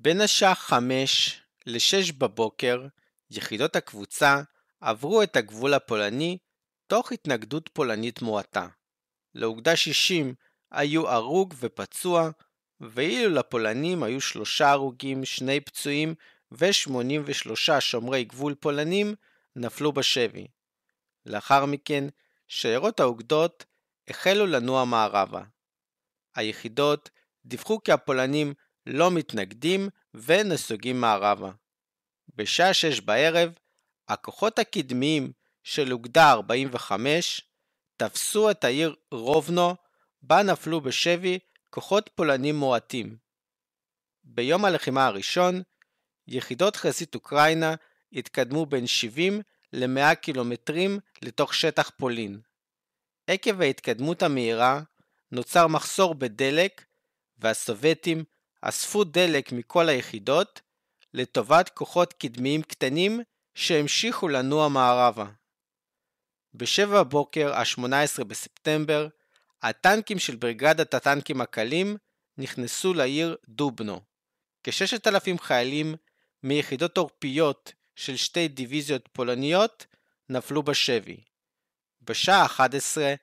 בין 0.07 0.21
השעה 0.21 0.55
5 0.55 1.41
ל-6 1.67 2.13
בבוקר 2.19 2.87
יחידות 3.31 3.77
הקבוצה 3.77 4.43
עברו 4.81 5.23
את 5.23 5.37
הגבול 5.37 5.75
הפולני 5.75 6.39
תוך 6.87 7.13
התנגדות 7.13 7.71
פולנית 7.73 8.23
מועטה. 8.23 8.69
לאוגדה 9.35 9.77
60 9.77 10.35
היו 10.71 11.09
הרוג 11.09 11.55
ופצוע, 11.59 12.31
ואילו 12.81 13.35
לפולנים 13.35 14.03
היו 14.03 14.21
שלושה 14.21 14.71
הרוגים, 14.71 15.25
שני 15.25 15.61
פצועים 15.61 16.15
ו-83 16.53 17.81
שומרי 17.81 18.25
גבול 18.25 18.55
פולנים 18.55 19.15
נפלו 19.57 19.93
בשבי. 19.93 20.47
לאחר 21.27 21.67
מכן, 21.67 22.05
שיירות 22.49 23.01
האוגדות 23.01 23.65
החלו 24.09 24.47
לנוע 24.47 24.85
מערבה. 24.85 25.43
היחידות 26.35 27.11
דיווחו 27.45 27.83
כי 27.83 27.93
הפולנים 27.93 28.55
לא 28.87 29.11
מתנגדים 29.11 29.89
ונסוגים 30.15 31.01
מערבה. 31.01 31.51
בשעה 32.37 32.75
שש 32.75 33.01
בערב, 33.01 33.59
הכוחות 34.09 34.59
הקדמיים 34.59 35.33
של 35.63 35.93
אוגדה 35.93 36.33
45 36.33 37.41
תפסו 37.97 38.51
את 38.51 38.65
העיר 38.65 38.95
רובנו, 39.11 39.75
בה 40.23 40.43
נפלו 40.43 40.81
בשבי 40.81 41.39
כוחות 41.71 42.11
פולנים 42.15 42.57
מועטים. 42.57 43.17
ביום 44.25 44.65
הלחימה 44.65 45.07
הראשון, 45.07 45.63
יחידות 46.29 46.77
חזית 46.77 47.15
אוקראינה 47.15 47.75
התקדמו 48.13 48.67
בין 48.67 48.87
70 48.87 49.41
ל-100 49.73 50.15
קילומטרים 50.15 50.99
לתוך 51.23 51.55
שטח 51.55 51.91
פולין. 51.97 52.41
עקב 53.27 53.61
ההתקדמות 53.61 54.23
המהירה, 54.23 54.81
נוצר 55.33 55.67
מחסור 55.67 56.15
בדלק, 56.15 56.85
והסובייטים 57.39 58.25
אספו 58.61 59.05
דלק 59.05 59.53
מכל 59.53 59.89
היחידות 59.89 60.61
לטובת 61.15 61.69
כוחות 61.69 62.13
קדמיים 62.13 62.63
קטנים 62.63 63.21
שהמשיכו 63.55 64.29
לנוע 64.29 64.69
מערבה. 64.69 65.27
ב-7 66.55 66.87
בבוקר 66.87 67.55
ה-18 67.55 68.25
בספטמבר, 68.25 69.09
הטנקים 69.63 70.19
של 70.19 70.37
בריגדת 70.37 70.95
הטנקים 70.95 71.41
הקלים 71.41 71.97
נכנסו 72.39 72.95
לעיר 72.95 73.37
דובנו. 73.49 74.01
כ-6,000 74.65 75.43
חיילים 75.43 75.95
מיחידות 76.43 76.97
עורפיות 76.97 77.73
של 77.97 78.17
שתי 78.17 78.49
דיוויזיות 78.49 79.09
פולניות 79.13 79.87
נפלו 80.29 80.63
בשבי. 80.63 81.21
בשעה 82.03 82.47
11, 82.47 83.15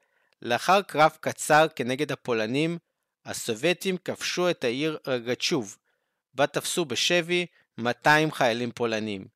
לאחר 0.41 0.82
קרב 0.82 1.17
קצר 1.19 1.67
כנגד 1.76 2.12
הפולנים, 2.12 2.78
הסובייטים 3.26 3.98
כבשו 3.98 4.50
את 4.50 4.64
העיר 4.64 4.98
רגצ'וב, 5.08 5.78
בה 6.34 6.48
תפסו 6.48 6.86
בשבי 6.86 7.46
200 7.78 8.32
חיילים 8.32 8.72
פולנים. 8.72 9.28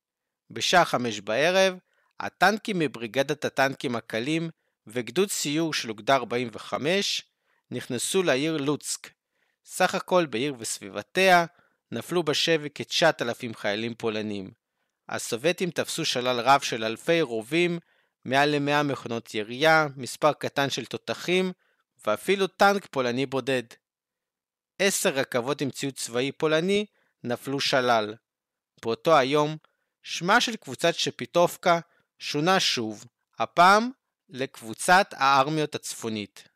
בשעה 0.50 0.84
5 0.84 1.20
בערב, 1.20 1.78
הטנקים 2.20 2.78
מבריגדת 2.78 3.44
הטנקים 3.44 3.96
הקלים 3.96 4.50
וגדוד 4.86 5.30
סיור 5.30 5.74
של 5.74 5.88
אוגדה 5.88 6.16
45 6.16 7.22
נכנסו 7.70 8.22
לעיר 8.22 8.56
לוצק. 8.56 9.10
סך 9.64 9.94
הכל 9.94 10.26
בעיר 10.26 10.54
וסביבתיה 10.58 11.46
נפלו 11.92 12.22
בשבי 12.22 12.68
כ-9,000 12.74 13.54
חיילים 13.54 13.94
פולנים. 13.94 14.50
הסובייטים 15.08 15.70
תפסו 15.70 16.04
שלל 16.04 16.40
רב 16.40 16.60
של 16.60 16.84
אלפי 16.84 17.22
רובים, 17.22 17.78
מעל 18.24 18.56
ל-100 18.56 18.82
מכונות 18.82 19.34
ירייה, 19.34 19.86
מספר 19.96 20.32
קטן 20.32 20.70
של 20.70 20.84
תותחים, 20.84 21.52
ואפילו 22.06 22.46
טנק 22.46 22.86
פולני 22.86 23.26
בודד. 23.26 23.62
עשר 24.78 25.08
רכבות 25.08 25.60
עם 25.60 25.70
ציוד 25.70 25.94
צבאי 25.94 26.32
פולני 26.32 26.86
נפלו 27.24 27.60
שלל. 27.60 28.14
באותו 28.82 29.16
היום, 29.16 29.56
שמה 30.02 30.40
של 30.40 30.56
קבוצת 30.56 30.94
שפיטובקה 30.94 31.80
שונה 32.18 32.60
שוב, 32.60 33.04
הפעם 33.38 33.90
לקבוצת 34.28 35.06
הארמיות 35.12 35.74
הצפונית. 35.74 36.48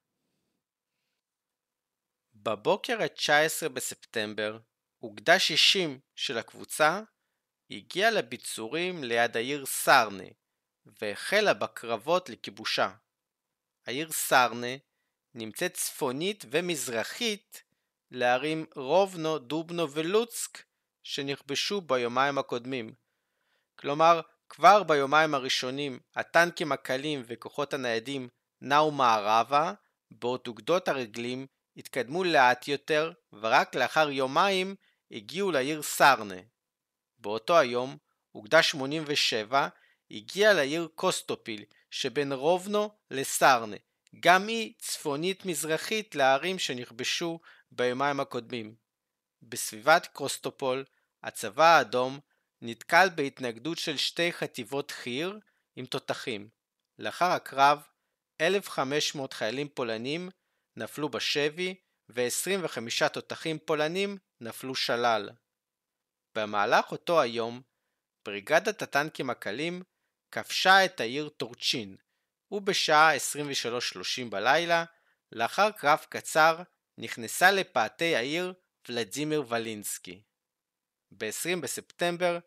בבוקר 2.35 3.02
ה-19 3.02 3.68
בספטמבר, 3.68 4.59
אוגדה 5.02 5.38
60 5.38 6.00
של 6.16 6.38
הקבוצה 6.38 7.00
הגיעה 7.70 8.11
לביצורים 8.11 9.05
ליד 9.05 9.37
העיר 9.37 9.66
סרנה, 9.66 10.28
והחלה 11.00 11.55
בקרבות 11.55 12.28
לכיבושה. 12.28 12.90
העיר 13.87 14.12
סרנה 14.12 14.76
נמצאת 15.35 15.75
צפונית 15.75 16.45
ומזרחית 16.51 17.62
לערים 18.11 18.66
רובנו, 18.77 19.38
דובנו 19.38 19.90
ולוצק 19.90 20.62
שנכבשו 21.03 21.81
ביומיים 21.81 22.38
הקודמים. 22.38 22.95
כלומר, 23.77 24.21
כבר 24.49 24.83
ביומיים 24.83 25.35
הראשונים 25.35 25.99
הטנקים 26.16 26.73
הקלים 26.73 27.23
וכוחות 27.27 27.75
הניידים 27.75 28.29
נעו 28.61 28.90
מערבה, 28.90 29.73
בעוד 30.11 30.40
אוגדות 30.47 30.88
הרגלים 30.88 31.47
התקדמו 31.77 32.25
לאט 32.25 32.68
יותר, 32.68 33.12
ורק 33.33 33.75
לאחר 33.75 34.11
יומיים 34.11 34.75
הגיעו 35.11 35.51
לעיר 35.51 35.83
סרנה. 35.83 36.40
באותו 37.18 37.59
היום, 37.59 37.97
אוגדה 38.35 38.62
87 38.62 39.68
הגיעה 40.11 40.53
לעיר 40.53 40.88
קוסטופיל 40.95 41.64
שבין 41.90 42.33
רובנו 42.33 42.90
לסרני, 43.11 43.76
גם 44.20 44.48
היא 44.48 44.75
צפונית-מזרחית 44.79 46.14
לערים 46.14 46.59
שנכבשו 46.59 47.40
ביומיים 47.70 48.20
הקודמים. 48.20 48.75
בסביבת 49.42 50.07
קוסטופול, 50.12 50.85
הצבא 51.22 51.77
האדום 51.77 52.20
נתקל 52.62 53.09
בהתנגדות 53.14 53.79
של 53.79 53.96
שתי 53.96 54.33
חטיבות 54.33 54.90
חי"ר 54.90 55.38
עם 55.77 55.87
תותחים. 55.87 56.48
לאחר 56.98 57.31
הקרב, 57.31 57.83
1,500 58.40 59.33
חיילים 59.33 59.68
פולנים 59.68 60.31
נפלו 60.77 61.09
בשבי 61.09 61.75
ו-25 62.09 63.09
תותחים 63.09 63.59
פולנים 63.59 64.18
נפלו 64.40 64.75
שלל. 64.75 65.31
במהלך 66.35 66.92
אותו 66.92 67.20
היום, 67.20 67.62
בריגדת 68.25 68.83
הטנקים 68.83 69.31
הקלים 69.31 69.83
כבשה 70.31 70.85
את 70.85 71.01
העיר 71.01 71.29
טורצ'ין, 71.29 71.96
ובשעה 72.52 73.16
23:30 73.16 74.30
בלילה, 74.30 74.84
לאחר 75.32 75.70
קרב 75.70 76.06
קצר, 76.08 76.62
נכנסה 76.98 77.50
לפאתי 77.50 78.16
העיר 78.16 78.54
ולדימיר 78.88 79.44
ולינסקי. 79.48 80.22
ב-20 81.10 81.60
בספטמבר, 81.62 82.38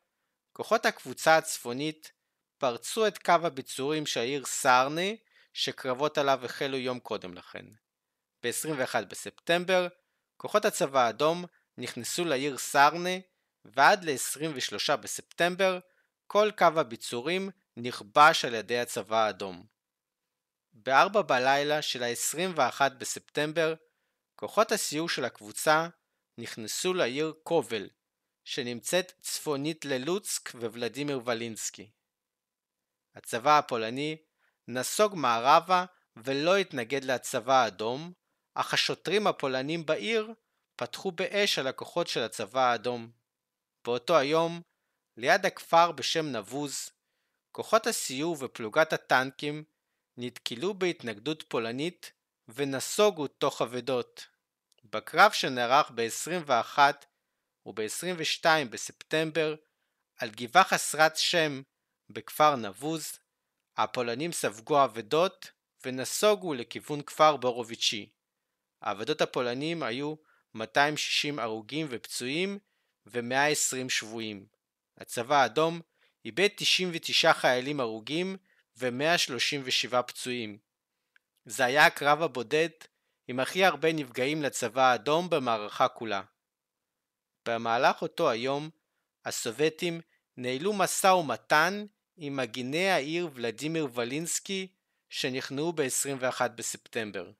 כוחות 0.53 0.85
הקבוצה 0.85 1.37
הצפונית 1.37 2.11
פרצו 2.57 3.07
את 3.07 3.17
קו 3.17 3.31
הביצורים 3.31 4.05
של 4.05 4.19
העיר 4.19 4.45
סארנה, 4.45 5.11
שקרבות 5.53 6.17
עליו 6.17 6.45
החלו 6.45 6.77
יום 6.77 6.99
קודם 6.99 7.33
לכן. 7.33 7.65
ב-21 8.43 9.05
בספטמבר, 9.05 9.87
כוחות 10.37 10.65
הצבא 10.65 11.05
האדום 11.05 11.45
נכנסו 11.77 12.25
לעיר 12.25 12.57
סארנה, 12.57 13.17
ועד 13.65 14.03
ל-23 14.03 14.95
בספטמבר, 14.95 15.79
כל 16.27 16.51
קו 16.57 16.65
הביצורים 16.75 17.49
נכבש 17.77 18.45
על 18.45 18.53
ידי 18.53 18.79
הצבא 18.79 19.25
האדום. 19.25 19.74
ב-4 20.83 21.21
בלילה 21.21 21.81
של 21.81 22.03
ה-21 22.03 22.89
בספטמבר, 22.89 23.73
כוחות 24.35 24.71
הסיור 24.71 25.09
של 25.09 25.25
הקבוצה 25.25 25.88
נכנסו 26.38 26.93
לעיר 26.93 27.33
קובל, 27.43 27.89
שנמצאת 28.43 29.11
צפונית 29.21 29.85
ללוצק 29.85 30.49
וולדימיר 30.55 31.21
ולינסקי. 31.25 31.91
הצבא 33.15 33.57
הפולני 33.57 34.17
נסוג 34.67 35.15
מערבה 35.15 35.85
ולא 36.15 36.57
התנגד 36.57 37.03
לצבא 37.03 37.53
האדום, 37.53 38.13
אך 38.53 38.73
השוטרים 38.73 39.27
הפולנים 39.27 39.85
בעיר 39.85 40.33
פתחו 40.75 41.11
באש 41.11 41.59
על 41.59 41.67
הכוחות 41.67 42.07
של 42.07 42.19
הצבא 42.19 42.61
האדום. 42.61 43.11
באותו 43.83 44.17
היום, 44.17 44.61
ליד 45.17 45.45
הכפר 45.45 45.91
בשם 45.91 46.25
נבוז, 46.25 46.89
כוחות 47.51 47.88
הסיור 47.88 48.38
ופלוגת 48.39 48.93
הטנקים 48.93 49.63
נתקלו 50.17 50.73
בהתנגדות 50.73 51.43
פולנית 51.47 52.12
ונסוגו 52.47 53.28
תוך 53.28 53.62
אבדות. 53.62 54.28
בקרב 54.84 55.32
שנערך 55.32 55.91
ב-21 55.95 56.80
וב-22 57.65 58.45
בספטמבר 58.69 59.56
על 60.17 60.30
גבעה 60.30 60.63
חסרת 60.63 61.17
שם 61.17 61.62
בכפר 62.10 62.56
נבוז, 62.56 63.19
הפולנים 63.78 64.32
ספגו 64.32 64.84
אבדות 64.84 65.51
ונסוגו 65.86 66.54
לכיוון 66.54 67.01
כפר 67.01 67.38
בורוביצ'י. 67.38 68.10
האבדות 68.82 69.21
הפולנים 69.21 69.84
היו 69.84 70.15
260 70.54 71.39
הרוגים 71.39 71.88
ופצועים 71.89 72.60
ו-120 73.06 73.89
שבויים. 73.89 74.45
הצבא 74.97 75.36
האדום 75.41 75.82
איבד 76.25 76.47
99 76.56 77.34
חיילים 77.34 77.80
הרוגים 77.80 78.38
ו-137 78.77 80.01
פצועים. 80.01 80.57
זה 81.45 81.65
היה 81.65 81.85
הקרב 81.85 82.21
הבודד 82.21 82.69
עם 83.27 83.39
הכי 83.39 83.65
הרבה 83.65 83.93
נפגעים 83.93 84.43
לצבא 84.43 84.81
האדום 84.81 85.29
במערכה 85.29 85.88
כולה. 85.88 86.21
במהלך 87.45 88.01
אותו 88.01 88.29
היום, 88.29 88.69
הסובייטים 89.25 90.01
ניהלו 90.38 90.73
משא 90.73 91.07
ומתן 91.07 91.85
עם 92.17 92.35
מגיני 92.35 92.89
העיר 92.89 93.29
ולדימיר 93.33 93.88
ולינסקי 93.93 94.67
שנכנעו 95.09 95.73
ב-21 95.73 96.47
בספטמבר. 96.47 97.31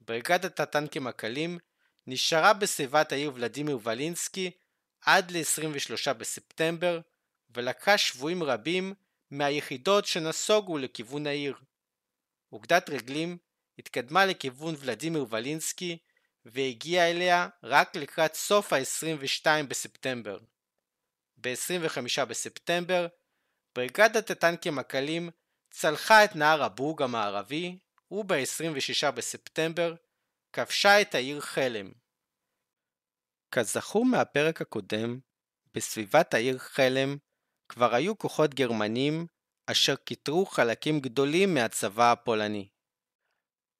בריגדת 0.00 0.60
הטנקים 0.60 1.06
הקלים 1.06 1.58
נשארה 2.06 2.52
בסביבת 2.52 3.12
העיר 3.12 3.32
ולדימיר 3.34 3.78
ולינסקי 3.82 4.50
עד 5.00 5.30
ל-23 5.30 6.12
בספטמבר 6.12 7.00
ולקחה 7.50 7.98
שבויים 7.98 8.42
רבים 8.42 8.94
מהיחידות 9.30 10.06
שנסוגו 10.06 10.78
לכיוון 10.78 11.26
העיר. 11.26 11.56
אוגדת 12.52 12.90
רגלים 12.90 13.38
התקדמה 13.78 14.26
לכיוון 14.26 14.74
ולדימיר 14.78 15.26
ולינסקי 15.30 15.98
והגיעה 16.44 17.10
אליה 17.10 17.48
רק 17.62 17.96
לקראת 17.96 18.34
סוף 18.34 18.72
ה-22 18.72 19.46
בספטמבר. 19.68 20.38
ב-25 21.36 22.24
בספטמבר, 22.24 23.06
בריגדת 23.74 24.30
הטנקים 24.30 24.78
הקלים 24.78 25.30
צלחה 25.70 26.24
את 26.24 26.36
נהר 26.36 26.62
הבורג 26.62 27.02
המערבי, 27.02 27.78
וב-26 28.10 29.10
בספטמבר 29.10 29.94
כבשה 30.52 31.00
את 31.00 31.14
העיר 31.14 31.40
חלם. 31.40 31.92
כזכור 33.50 34.04
מהפרק 34.04 34.60
הקודם, 34.60 35.20
בסביבת 35.74 36.34
העיר 36.34 36.58
חלם 36.58 37.16
כבר 37.68 37.94
היו 37.94 38.18
כוחות 38.18 38.54
גרמנים 38.54 39.26
אשר 39.66 39.96
כיתרו 39.96 40.46
חלקים 40.46 41.00
גדולים 41.00 41.54
מהצבא 41.54 42.12
הפולני. 42.12 42.68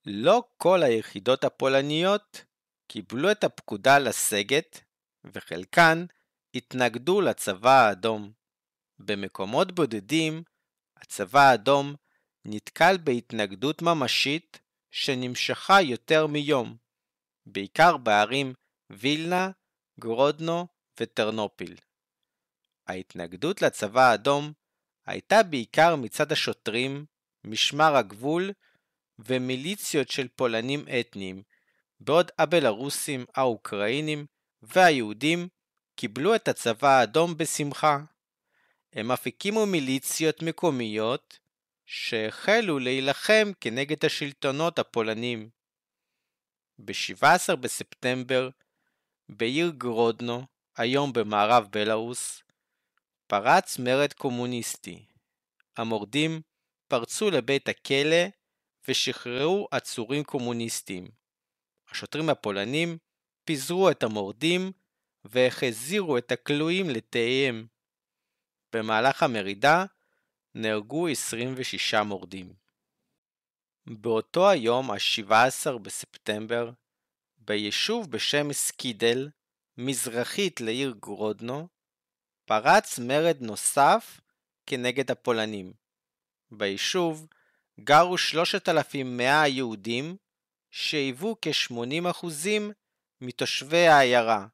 לא 0.07 0.45
כל 0.57 0.83
היחידות 0.83 1.45
הפולניות 1.45 2.45
קיבלו 2.89 3.31
את 3.31 3.45
הפקודה 3.45 3.99
לסגת, 3.99 4.81
וחלקן 5.25 6.05
התנגדו 6.55 7.21
לצבא 7.21 7.71
האדום. 7.71 8.33
במקומות 8.99 9.73
בודדים, 9.73 10.43
הצבא 10.97 11.41
האדום 11.41 11.95
נתקל 12.45 12.97
בהתנגדות 13.05 13.83
ממשית 13.83 14.61
שנמשכה 14.91 15.83
יותר 15.83 16.27
מיום, 16.27 16.77
בעיקר 17.47 17.97
בערים 17.97 18.55
וילנה, 18.91 19.51
גרודנו 20.01 20.67
וטרנופיל. 21.01 21.77
ההתנגדות 22.89 23.63
לצבא 23.63 24.11
האדום 24.11 24.53
הייתה 25.07 25.43
בעיקר 25.43 25.97
מצד 25.97 26.33
השוטרים, 26.33 27.05
משמר 27.45 27.97
הגבול 27.97 28.51
ומיליציות 29.19 30.11
של 30.11 30.29
פולנים 30.29 30.85
אתניים, 31.01 31.43
בעוד 32.01 32.31
הבלארוסים, 32.39 33.25
האוקראינים 33.35 34.27
והיהודים 34.63 35.49
קיבלו 35.97 36.35
את 36.35 36.49
הצבא 36.49 36.89
האדום 36.89 37.37
בשמחה. 37.37 37.99
הם 38.93 39.13
אף 39.13 39.27
הקימו 39.27 39.67
מיליציות 39.67 40.43
מקומיות 40.43 41.39
שהחלו 41.87 42.79
להילחם 42.79 43.53
כנגד 43.61 44.05
השלטונות 44.05 44.79
הפולנים. 44.79 45.49
ב-17 46.79 47.57
בספטמבר, 47.57 48.51
בעיר 49.29 49.73
גרודנו, 49.79 50.47
היום 50.77 51.13
במערב 51.13 51.67
בלארוס, 51.71 52.43
פרץ 53.31 53.79
מרד 53.79 54.13
קומוניסטי. 54.13 55.05
המורדים 55.77 56.41
פרצו 56.89 57.31
לבית 57.31 57.69
הכלא 57.69 58.25
ושחררו 58.89 59.69
עצורים 59.71 60.25
קומוניסטים. 60.25 61.09
השוטרים 61.91 62.29
הפולנים 62.29 62.99
פיזרו 63.45 63.91
את 63.91 64.03
המורדים 64.03 64.73
והחזירו 65.25 66.19
את 66.19 66.33
הכלואים 66.33 66.91
לתאיהם. 66.91 67.67
במהלך 68.73 69.23
המרידה 69.23 69.85
נהרגו 70.55 71.09
26 71.09 71.95
מורדים. 71.95 72.53
באותו 73.87 74.51
היום, 74.51 74.91
ה-17 74.91 75.79
בספטמבר, 75.79 76.71
ביישוב 77.39 78.11
בשם 78.11 78.53
סקידל, 78.53 79.29
מזרחית 79.79 80.61
לעיר 80.61 80.95
גרודנו, 81.01 81.69
פרץ 82.49 82.99
מרד 82.99 83.37
נוסף 83.41 84.21
כנגד 84.67 85.11
הפולנים. 85.11 85.73
ביישוב 86.51 87.27
גרו 87.81 88.19
3,100 88.19 89.49
יהודים 89.49 90.17
שהיוו 90.71 91.37
כ-80% 91.43 92.27
מתושבי 93.21 93.87
העיירה, 93.87 94.47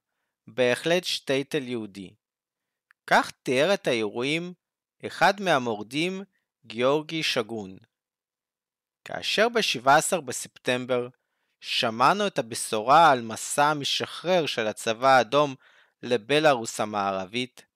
בהחלט 0.46 1.04
שטייטל 1.04 1.68
יהודי. 1.68 2.14
כך 3.06 3.30
תיאר 3.42 3.74
את 3.74 3.86
האירועים 3.86 4.52
אחד 5.06 5.40
מהמורדים, 5.40 6.22
גיאורגי 6.66 7.22
שגון. 7.22 7.78
כאשר 9.04 9.48
ב-17 9.48 10.20
בספטמבר 10.20 11.08
שמענו 11.60 12.26
את 12.26 12.38
הבשורה 12.38 13.10
על 13.10 13.22
מסע 13.22 13.64
המשחרר 13.64 14.46
של 14.46 14.66
הצבא 14.66 15.08
האדום 15.08 15.54
לבלארוס 16.02 16.80
המערבית, 16.80 17.73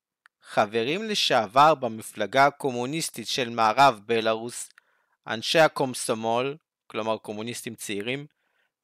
חברים 0.50 1.04
לשעבר 1.04 1.74
במפלגה 1.74 2.46
הקומוניסטית 2.46 3.28
של 3.28 3.50
מערב 3.50 4.00
בלארוס, 4.06 4.68
אנשי 5.26 5.58
הקומסומול, 5.58 6.56
כלומר 6.86 7.18
קומוניסטים 7.18 7.74
צעירים, 7.74 8.26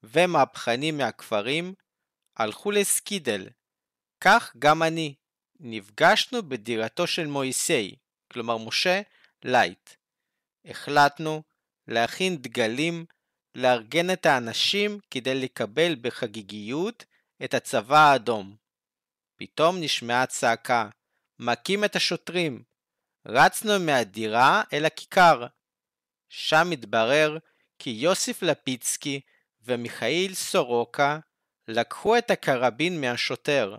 ומהפכנים 0.03 0.99
מהכפרים, 0.99 1.75
הלכו 2.37 2.71
לסקידל. 2.71 3.49
כך 4.21 4.53
גם 4.59 4.83
אני. 4.83 5.15
נפגשנו 5.61 6.49
בדירתו 6.49 7.07
של 7.07 7.27
מויסי, 7.27 7.97
כלומר 8.33 8.59
משה, 8.59 9.01
לייט. 9.45 9.91
החלטנו 10.65 11.43
להכין 11.89 12.37
דגלים, 12.37 13.05
לארגן 13.55 14.11
את 14.11 14.27
האנשים 14.27 14.99
כדי 15.11 15.35
לקבל 15.35 15.97
בחגיגיות 16.01 17.05
את 17.45 17.55
הצבא 17.55 17.99
האדום. 17.99 18.57
פתאום 19.37 19.77
נשמעה 19.81 20.27
צעקה, 20.27 20.89
מכים 21.39 21.85
את 21.85 21.97
השוטרים. 21.97 22.63
רצנו 23.27 23.81
מהדירה 23.81 24.63
אל 24.73 24.85
הכיכר. 24.85 25.47
שם 26.29 26.71
התברר 26.73 27.39
כי 27.79 27.91
יוסיף 27.91 28.43
לפיצקי 28.43 29.21
ומיכאיל 29.63 30.35
סורוקה 30.35 31.19
לקחו 31.69 32.19
את 32.19 32.31
הקרבין 32.31 33.01
מהשוטר. 33.01 33.77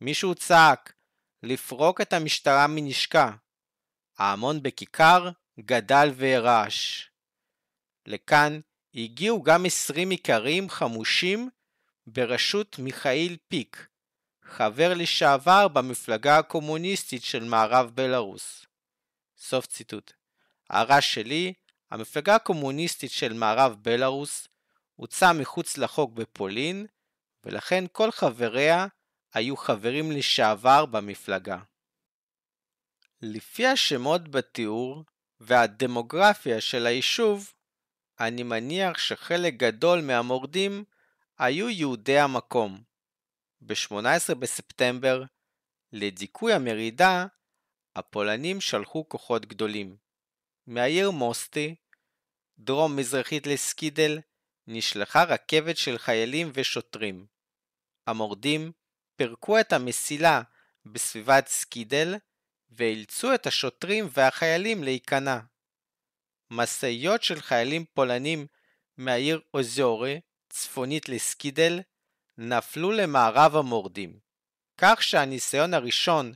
מישהו 0.00 0.34
צעק, 0.34 0.92
לפרוק 1.42 2.00
את 2.00 2.12
המשטרה 2.12 2.66
מנשקה. 2.66 3.30
ההמון 4.18 4.62
בכיכר 4.62 5.30
גדל 5.60 6.08
והרעש. 6.14 7.08
לכאן 8.06 8.60
הגיעו 8.94 9.42
גם 9.42 9.66
עשרים 9.66 10.10
איכרים 10.10 10.70
חמושים 10.70 11.50
בראשות 12.06 12.78
מיכאיל 12.78 13.36
פיק, 13.48 13.86
חבר 14.44 14.94
לשעבר 14.94 15.68
במפלגה 15.68 16.38
הקומוניסטית 16.38 17.24
של 17.24 17.44
מערב 17.44 17.90
בלארוס. 17.94 18.66
סוף 19.38 19.66
ציטוט. 19.66 20.12
הרעש 20.70 21.14
שלי, 21.14 21.52
המפלגה 21.90 22.34
הקומוניסטית 22.34 23.10
של 23.10 23.32
מערב 23.32 23.76
בלארוס 23.82 24.48
הוצא 24.94 25.32
מחוץ 25.32 25.78
לחוק 25.78 26.12
בפולין, 26.12 26.86
ולכן 27.44 27.84
כל 27.92 28.10
חבריה 28.10 28.86
היו 29.34 29.56
חברים 29.56 30.12
לשעבר 30.12 30.86
במפלגה. 30.86 31.58
לפי 33.22 33.66
השמות 33.66 34.28
בתיאור 34.28 35.04
והדמוגרפיה 35.40 36.60
של 36.60 36.86
היישוב, 36.86 37.52
אני 38.20 38.42
מניח 38.42 38.98
שחלק 38.98 39.54
גדול 39.54 40.00
מהמורדים 40.00 40.84
היו 41.38 41.68
יהודי 41.68 42.18
המקום. 42.18 42.93
ב-18 43.66 44.34
בספטמבר, 44.34 45.22
לדיכוי 45.92 46.52
המרידה, 46.52 47.26
הפולנים 47.96 48.60
שלחו 48.60 49.08
כוחות 49.08 49.46
גדולים. 49.46 49.96
מהעיר 50.66 51.10
מוסטי, 51.10 51.74
דרום-מזרחית 52.58 53.46
לסקידל, 53.46 54.18
נשלחה 54.66 55.24
רכבת 55.24 55.76
של 55.76 55.98
חיילים 55.98 56.50
ושוטרים. 56.54 57.26
המורדים 58.06 58.72
פירקו 59.16 59.60
את 59.60 59.72
המסילה 59.72 60.42
בסביבת 60.86 61.48
סקידל 61.48 62.14
ואילצו 62.70 63.34
את 63.34 63.46
השוטרים 63.46 64.08
והחיילים 64.12 64.84
להיכנע. 64.84 65.38
משאיות 66.50 67.22
של 67.22 67.40
חיילים 67.40 67.84
פולנים 67.94 68.46
מהעיר 68.96 69.40
אוזורי, 69.54 70.20
צפונית 70.48 71.08
לסקידל, 71.08 71.80
נפלו 72.38 72.92
למערב 72.92 73.56
המורדים, 73.56 74.18
כך 74.78 75.02
שהניסיון 75.02 75.74
הראשון 75.74 76.32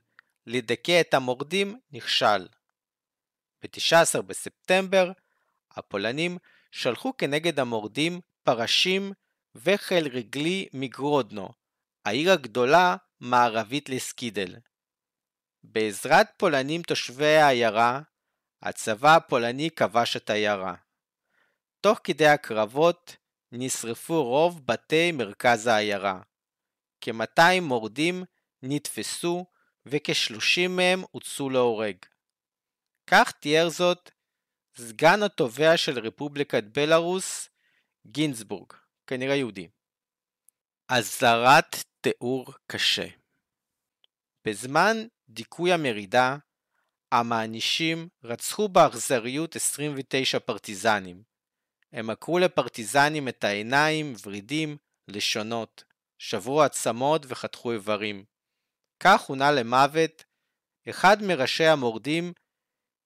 לדכא 0.47 1.01
את 1.01 1.15
המורדים 1.15 1.81
נכשל. 1.93 2.49
ב-19 3.63 4.23
בספטמבר, 4.23 5.13
הפולנים 5.71 6.39
שלחו 6.73 7.17
כנגד 7.17 7.61
המורדים 7.61 8.21
פרשים 8.43 9.13
וחיל 9.55 10.09
רגלי 10.09 10.69
מגרודנו, 10.73 11.49
העיר 12.05 12.33
הגדולה 12.33 12.97
מערבית 13.21 13.89
לסקידל. 13.89 14.57
בעזרת 15.63 16.29
פולנים 16.37 16.83
תושבי 16.83 17.37
העיירה, 17.37 18.01
הצבא 18.63 19.17
הפולני 19.17 19.71
כבש 19.71 20.17
את 20.17 20.31
העיירה. 20.31 20.75
תוך 21.81 22.01
כדי 22.05 22.27
הקרבות 22.27 23.17
נשרפו 23.53 24.25
רוב 24.25 24.67
בתי 24.67 25.13
מרכז 25.13 25.67
העיירה. 25.67 26.21
כ-200 27.01 27.61
מורדים 27.63 28.25
נתפסו 28.63 29.47
וכ-30 29.87 30.69
מהם 30.69 31.03
הוצאו 31.11 31.51
להורג. 31.51 31.97
כך 33.07 33.33
תיאר 33.33 33.69
זאת 33.69 34.11
סגן 34.77 35.23
התובע 35.23 35.77
של 35.77 35.99
רפובליקת 35.99 36.65
בלארוס, 36.65 37.49
גינסבורג, 38.07 38.73
כנראה 39.07 39.35
יהודי. 39.35 39.69
אזהרת 40.89 41.77
תיאור 42.01 42.55
קשה 42.67 43.07
בזמן 44.49 44.97
דיכוי 45.29 45.73
המרידה, 45.73 46.37
המענישים 47.13 48.09
רצחו 48.25 48.69
באכזריות 48.69 49.57
29 49.57 50.39
פרטיזנים. 50.39 51.23
הם 51.93 52.11
עקרו 52.11 52.39
לפרטיזנים 52.39 53.29
את 53.29 53.45
העיניים, 53.45 54.15
ורידים, 54.25 54.77
לשונות, 55.09 55.85
שברו 56.19 56.63
עצמות 56.63 57.23
וחתכו 57.29 57.73
איברים. 57.73 58.25
כך 59.01 59.21
הונה 59.21 59.53
למוות 59.53 60.25
אחד 60.91 61.23
מראשי 61.23 61.67
המורדים, 61.67 62.33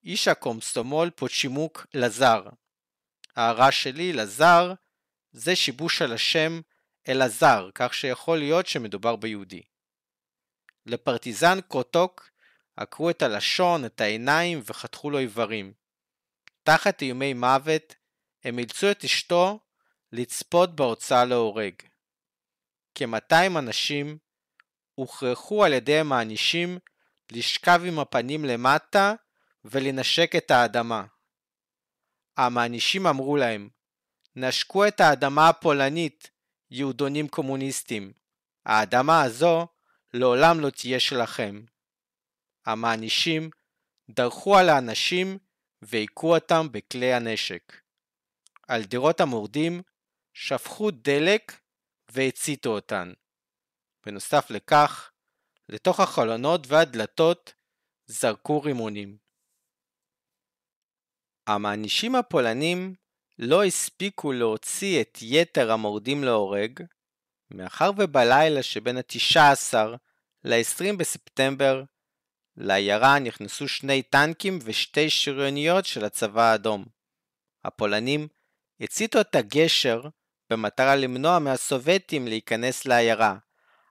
איש 0.05 0.29
הקומסטומול 0.29 1.11
פוצ'ימוק 1.11 1.87
לזר. 1.95 2.43
ההערה 3.37 3.73
שלי, 3.73 4.13
לזר, 4.13 4.73
זה 5.33 5.57
שיבוש 5.57 6.03
על 6.03 6.13
השם 6.13 6.61
אלעזר, 7.09 7.71
כך 7.75 7.95
שיכול 7.95 8.39
להיות 8.39 8.67
שמדובר 8.67 9.17
ביהודי. 9.17 9.63
לפרטיזן 10.87 11.61
קרוטוק 11.61 12.31
עקרו 12.77 13.11
את 13.11 13.23
הלשון, 13.23 13.85
את 13.85 14.01
העיניים 14.01 14.61
וחתכו 14.65 15.11
לו 15.11 15.19
איברים. 15.19 15.73
תחת 16.63 17.03
איומי 17.03 17.35
מוות, 17.35 17.95
הם 18.45 18.59
אילצו 18.59 18.91
את 18.91 19.05
אשתו 19.05 19.61
לצפות 20.13 20.77
בהוצאה 20.77 21.25
להורג. 21.25 21.75
כ-200 22.95 23.59
אנשים 23.59 24.19
הוכרחו 24.95 25.65
על 25.65 25.73
ידי 25.73 25.99
המענישים 25.99 26.79
לשכב 27.33 27.81
עם 27.87 27.99
הפנים 27.99 28.45
למטה 28.45 29.15
ולנשק 29.65 30.37
את 30.37 30.51
האדמה. 30.51 31.05
המענישים 32.37 33.07
אמרו 33.07 33.37
להם, 33.37 33.69
נשקו 34.37 34.89
את 34.89 35.01
האדמה 35.01 35.49
הפולנית, 35.49 36.31
יהודונים 36.71 37.29
קומוניסטים. 37.29 38.13
האדמה 38.67 39.23
הזו 39.23 39.67
לעולם 40.15 40.61
לא 40.61 40.71
תהיה 40.71 41.01
שלכם. 41.01 41.65
המענישים 42.67 43.51
דרכו 44.11 44.57
על 44.57 44.69
האנשים 44.69 45.39
והיכו 45.83 46.35
אותם 46.35 46.67
בכלי 46.73 47.13
הנשק. 47.13 47.82
על 48.73 48.85
דירות 48.85 49.21
המורדים 49.21 49.83
שפכו 50.35 50.91
דלק 50.91 51.61
והציתו 52.09 52.71
אותן. 52.71 53.13
בנוסף 54.07 54.51
לכך, 54.51 55.11
לתוך 55.69 56.01
החלונות 56.01 56.67
והדלתות 56.67 57.55
זרקו 58.07 58.63
רימונים. 58.63 59.17
המענישים 61.47 62.15
הפולנים 62.15 62.95
לא 63.39 63.65
הספיקו 63.65 64.33
להוציא 64.33 65.01
את 65.01 65.19
יתר 65.23 65.73
המורדים 65.73 66.25
להורג, 66.25 66.83
מאחר 67.51 67.91
ובלילה 67.99 68.63
שבין 68.63 68.97
ה-19 68.97 69.75
ל-20 70.45 70.97
בספטמבר 70.99 71.83
לעיירה 72.57 73.19
נכנסו 73.19 73.69
שני 73.69 74.03
טנקים 74.03 74.59
ושתי 74.65 75.11
שריוניות 75.11 75.85
של 75.85 76.05
הצבא 76.05 76.43
האדום. 76.43 76.85
הפולנים 77.65 78.29
הציתו 78.83 79.21
את 79.21 79.35
הגשר 79.35 80.03
במטרה 80.51 80.97
למנוע 80.97 81.39
מהסובייטים 81.39 82.29
להיכנס 82.29 82.87
לעיירה, 82.87 83.37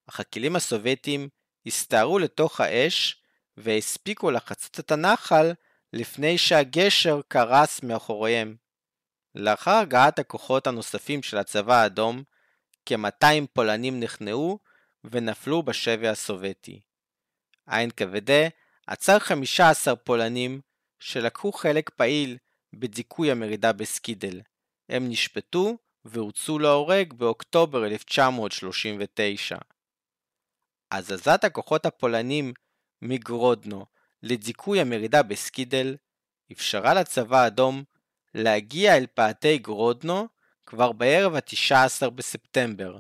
אך 0.10 0.20
הכלים 0.20 0.56
הסובייטים 0.56 1.30
הסתערו 1.66 2.20
לתוך 2.20 2.62
האש 2.62 3.24
והספיקו 3.58 4.32
לחצות 4.32 4.80
את 4.80 4.92
הנחל 4.92 5.52
לפני 5.94 6.38
שהגשר 6.38 7.22
קרס 7.28 7.84
מאחוריהם. 7.84 8.56
לאחר 9.36 9.76
הגעת 9.76 10.20
הכוחות 10.20 10.68
הנוספים 10.68 11.24
של 11.24 11.38
הצבא 11.38 11.74
האדום, 11.76 12.24
כ-200 12.86 13.48
פולנים 13.54 14.00
נכנעו 14.00 14.60
ונפלו 15.04 15.64
בשבי 15.64 16.08
הסובייטי. 16.08 16.82
ה-NKVD 17.68 18.32
עצר 18.88 19.20
15 19.20 19.96
פולנים 19.96 20.62
שלקחו 21.00 21.52
חלק 21.52 21.90
פעיל 21.90 22.38
בדיכוי 22.74 23.32
המרידה 23.32 23.74
בסקידל. 23.74 24.42
הם 24.92 25.10
נשפטו 25.10 25.78
והוצאו 26.06 26.60
להורג 26.60 27.14
באוקטובר 27.14 27.86
1939. 27.86 29.58
הזזת 30.92 31.44
הכוחות 31.44 31.86
הפולנים 31.86 32.54
מגרודנו 33.02 33.86
לדיכוי 34.24 34.82
המרידה 34.82 35.24
בסקידל 35.24 35.96
אפשרה 36.52 36.94
לצבא 36.94 37.38
האדום 37.38 37.84
להגיע 38.36 38.98
אל 38.98 39.06
פאתי 39.14 39.58
גרודנו 39.58 40.28
כבר 40.66 40.92
בערב 40.92 41.36
ה-19 41.36 42.10
בספטמבר. 42.10 42.98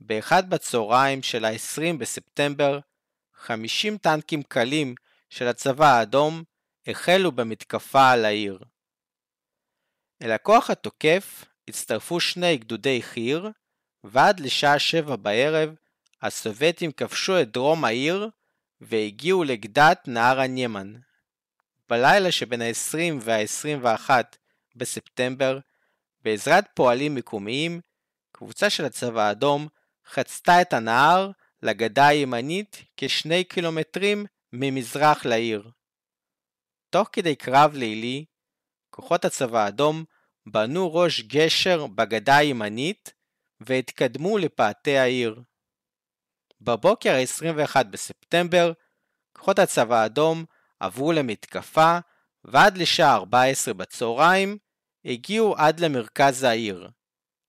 באחד 0.00 0.50
בצהריים 0.50 1.22
של 1.22 1.44
ה-20 1.44 1.96
בספטמבר, 1.98 2.78
50 3.34 3.98
טנקים 3.98 4.42
קלים 4.42 4.94
של 5.30 5.48
הצבא 5.48 5.86
האדום 5.86 6.42
החלו 6.86 7.32
במתקפה 7.32 8.10
על 8.10 8.24
העיר. 8.24 8.58
אל 10.22 10.32
הכוח 10.32 10.70
התוקף 10.70 11.44
הצטרפו 11.68 12.20
שני 12.20 12.56
גדודי 12.56 13.02
חי"ר, 13.02 13.48
ועד 14.04 14.40
לשעה 14.40 14.78
שבע 14.78 15.16
בערב 15.16 15.74
הסובייטים 16.22 16.92
כבשו 16.92 17.40
את 17.40 17.50
דרום 17.50 17.84
העיר 17.84 18.30
והגיעו 18.80 19.44
לגדת 19.44 20.00
נהר 20.06 20.40
הניימן. 20.40 20.94
בלילה 21.88 22.32
שבין 22.32 22.62
ה-20 22.62 23.14
וה-21 23.20 24.10
בספטמבר, 24.76 25.58
בעזרת 26.24 26.64
פועלים 26.74 27.14
מקומיים, 27.14 27.80
קבוצה 28.32 28.70
של 28.70 28.84
הצבא 28.84 29.22
האדום 29.22 29.68
חצתה 30.06 30.62
את 30.62 30.72
הנהר 30.72 31.30
לגדה 31.62 32.06
הימנית 32.06 32.84
כשני 32.96 33.44
קילומטרים 33.44 34.26
ממזרח 34.52 35.26
לעיר. 35.26 35.70
תוך 36.90 37.08
כדי 37.12 37.36
קרב 37.36 37.74
לילי, 37.74 38.24
כוחות 38.96 39.24
הצבא 39.24 39.64
האדום 39.64 40.04
בנו 40.46 40.94
ראש 40.94 41.20
גשר 41.20 41.86
בגדה 41.86 42.36
הימנית 42.36 43.12
והתקדמו 43.60 44.38
לפאתי 44.38 44.98
העיר. 44.98 45.42
בבוקר 46.60 47.14
ה-21 47.14 47.82
בספטמבר, 47.84 48.72
כוחות 49.32 49.58
הצבא 49.58 49.96
האדום 49.96 50.44
עברו 50.80 51.12
למתקפה 51.12 51.98
ועד 52.44 52.78
לשעה 52.78 53.14
14 53.14 53.74
בצהריים 53.74 54.58
הגיעו 55.04 55.56
עד 55.56 55.80
למרכז 55.80 56.42
העיר, 56.42 56.90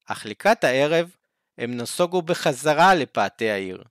אך 0.06 0.26
לקראת 0.26 0.64
הערב 0.64 1.16
הם 1.58 1.78
נסוגו 1.78 2.22
בחזרה 2.22 2.96
לפאתי 2.96 3.50
העיר. 3.50 3.84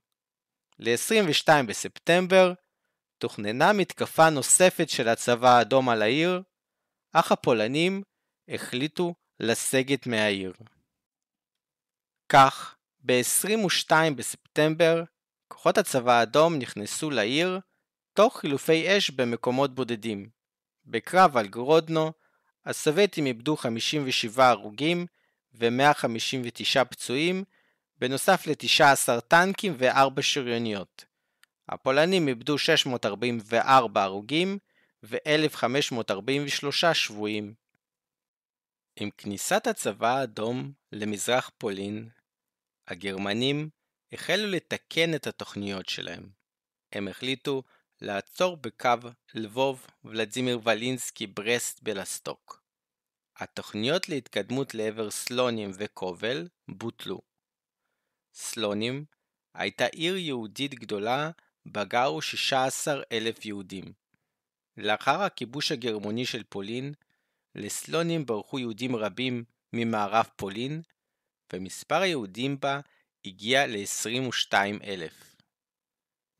ל-22 0.79 1.49
בספטמבר 1.67 2.53
תוכננה 3.19 3.73
מתקפה 3.73 4.31
נוספת 4.31 4.89
של 4.89 5.09
הצבא 5.09 5.59
האדום 5.59 5.89
על 5.89 6.03
העיר, 6.03 6.43
אך 7.13 7.33
הפולנים 7.33 8.03
החליטו 8.49 9.15
לסגת 9.41 10.07
מהעיר. 10.07 10.53
כך, 12.29 12.77
ב-22 13.01 13.91
בספטמבר 14.17 15.03
כוחות 15.49 15.79
הצבא 15.79 16.13
האדום 16.13 16.59
נכנסו 16.59 17.11
לעיר 17.11 17.61
תוך 18.15 18.41
חילופי 18.41 18.99
אש 18.99 19.11
במקומות 19.11 19.75
בודדים. 19.75 20.29
בקרב 20.87 21.37
על 21.37 21.47
גרודנו, 21.47 22.13
הסובייטים 22.67 23.27
איבדו 23.27 23.57
57 23.57 24.49
הרוגים 24.49 25.07
ו-159 25.55 26.85
פצועים, 26.85 27.45
בנוסף 27.99 28.47
ל-19 28.47 29.21
טנקים 29.21 29.75
ו-4 29.79 30.23
שריוניות. 30.23 31.05
הפולנים 31.69 32.29
איבדו 32.29 32.59
644 32.59 34.03
הרוגים 34.03 34.59
ו-1543 35.09 36.95
שבויים. 36.95 37.55
עם 38.97 39.11
כניסת 39.11 39.67
הצבא 39.67 40.17
האדום 40.17 40.73
למזרח 40.93 41.51
פולין, 41.59 42.09
הגרמנים 42.87 43.71
החלו 44.13 44.47
לתקן 44.47 45.15
את 45.15 45.27
התוכניות 45.27 45.89
שלהם. 45.89 46.31
הם 46.93 47.09
החליטו 47.09 47.63
לעצור 48.01 48.57
בקו 48.57 49.09
לבוב 49.35 49.87
ולדימיר 50.05 50.61
ולינסקי 50.65 51.27
ברסט 51.27 51.83
בלסטוק. 51.83 52.63
התוכניות 53.37 54.09
להתקדמות 54.09 54.75
לעבר 54.75 55.11
סלונים 55.11 55.71
וקובל 55.75 56.49
בוטלו. 56.69 57.21
סלונים 58.35 59.05
הייתה 59.55 59.87
עיר 59.87 60.17
יהודית 60.17 60.75
גדולה 60.75 61.31
בה 61.67 61.85
גרו 61.85 62.23
16 62.23 63.03
אלף 63.13 63.45
יהודים. 63.45 64.06
לאחר 64.77 65.23
הכיבוש 65.23 65.73
הגרמוני 65.73 66.27
של 66.27 66.43
פולין, 66.49 66.95
לסלונים 67.55 68.27
ברחו 68.27 68.59
יהודים 68.59 68.97
רבים 68.97 69.45
ממערב 69.73 70.29
פולין, 70.37 70.83
ומספר 71.53 72.03
היהודים 72.03 72.61
בה 72.61 72.81
הגיע 73.25 73.67
ל-22 73.67 74.55
אלף. 74.85 75.37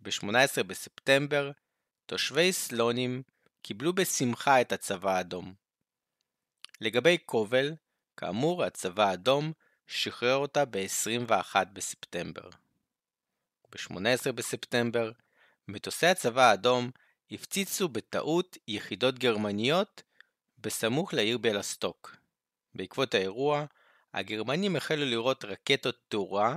ב-18 0.01 0.63
בספטמבר, 0.67 1.51
תושבי 2.07 2.53
סלונים 2.53 3.23
קיבלו 3.63 3.93
בשמחה 3.93 4.61
את 4.61 4.73
הצבא 4.73 5.17
האדום. 5.17 5.55
לגבי 6.81 7.19
קובל, 7.19 7.75
כאמור 8.17 8.65
הצבא 8.65 9.09
האדום 9.09 9.53
שחרר 9.87 10.37
אותה 10.37 10.65
ב-21 10.65 11.65
בספטמבר. 11.73 12.49
ב-18 13.71 14.33
בספטמבר, 14.33 15.11
מטוסי 15.69 16.07
הצבא 16.07 16.51
האדום 16.51 16.91
הפציצו 17.31 17.89
בטעות 17.89 18.59
יחידות 18.69 19.19
גרמניות 19.19 20.03
בסמוך 20.59 21.15
לעיר 21.15 21.39
בלסטוק. 21.39 22.17
בעקבות 22.75 23.15
האירוע, 23.15 23.65
הגרמנים 24.15 24.77
החלו 24.77 25.05
לירות 25.05 25.45
רקטות 25.45 25.97
תאורה 26.09 26.57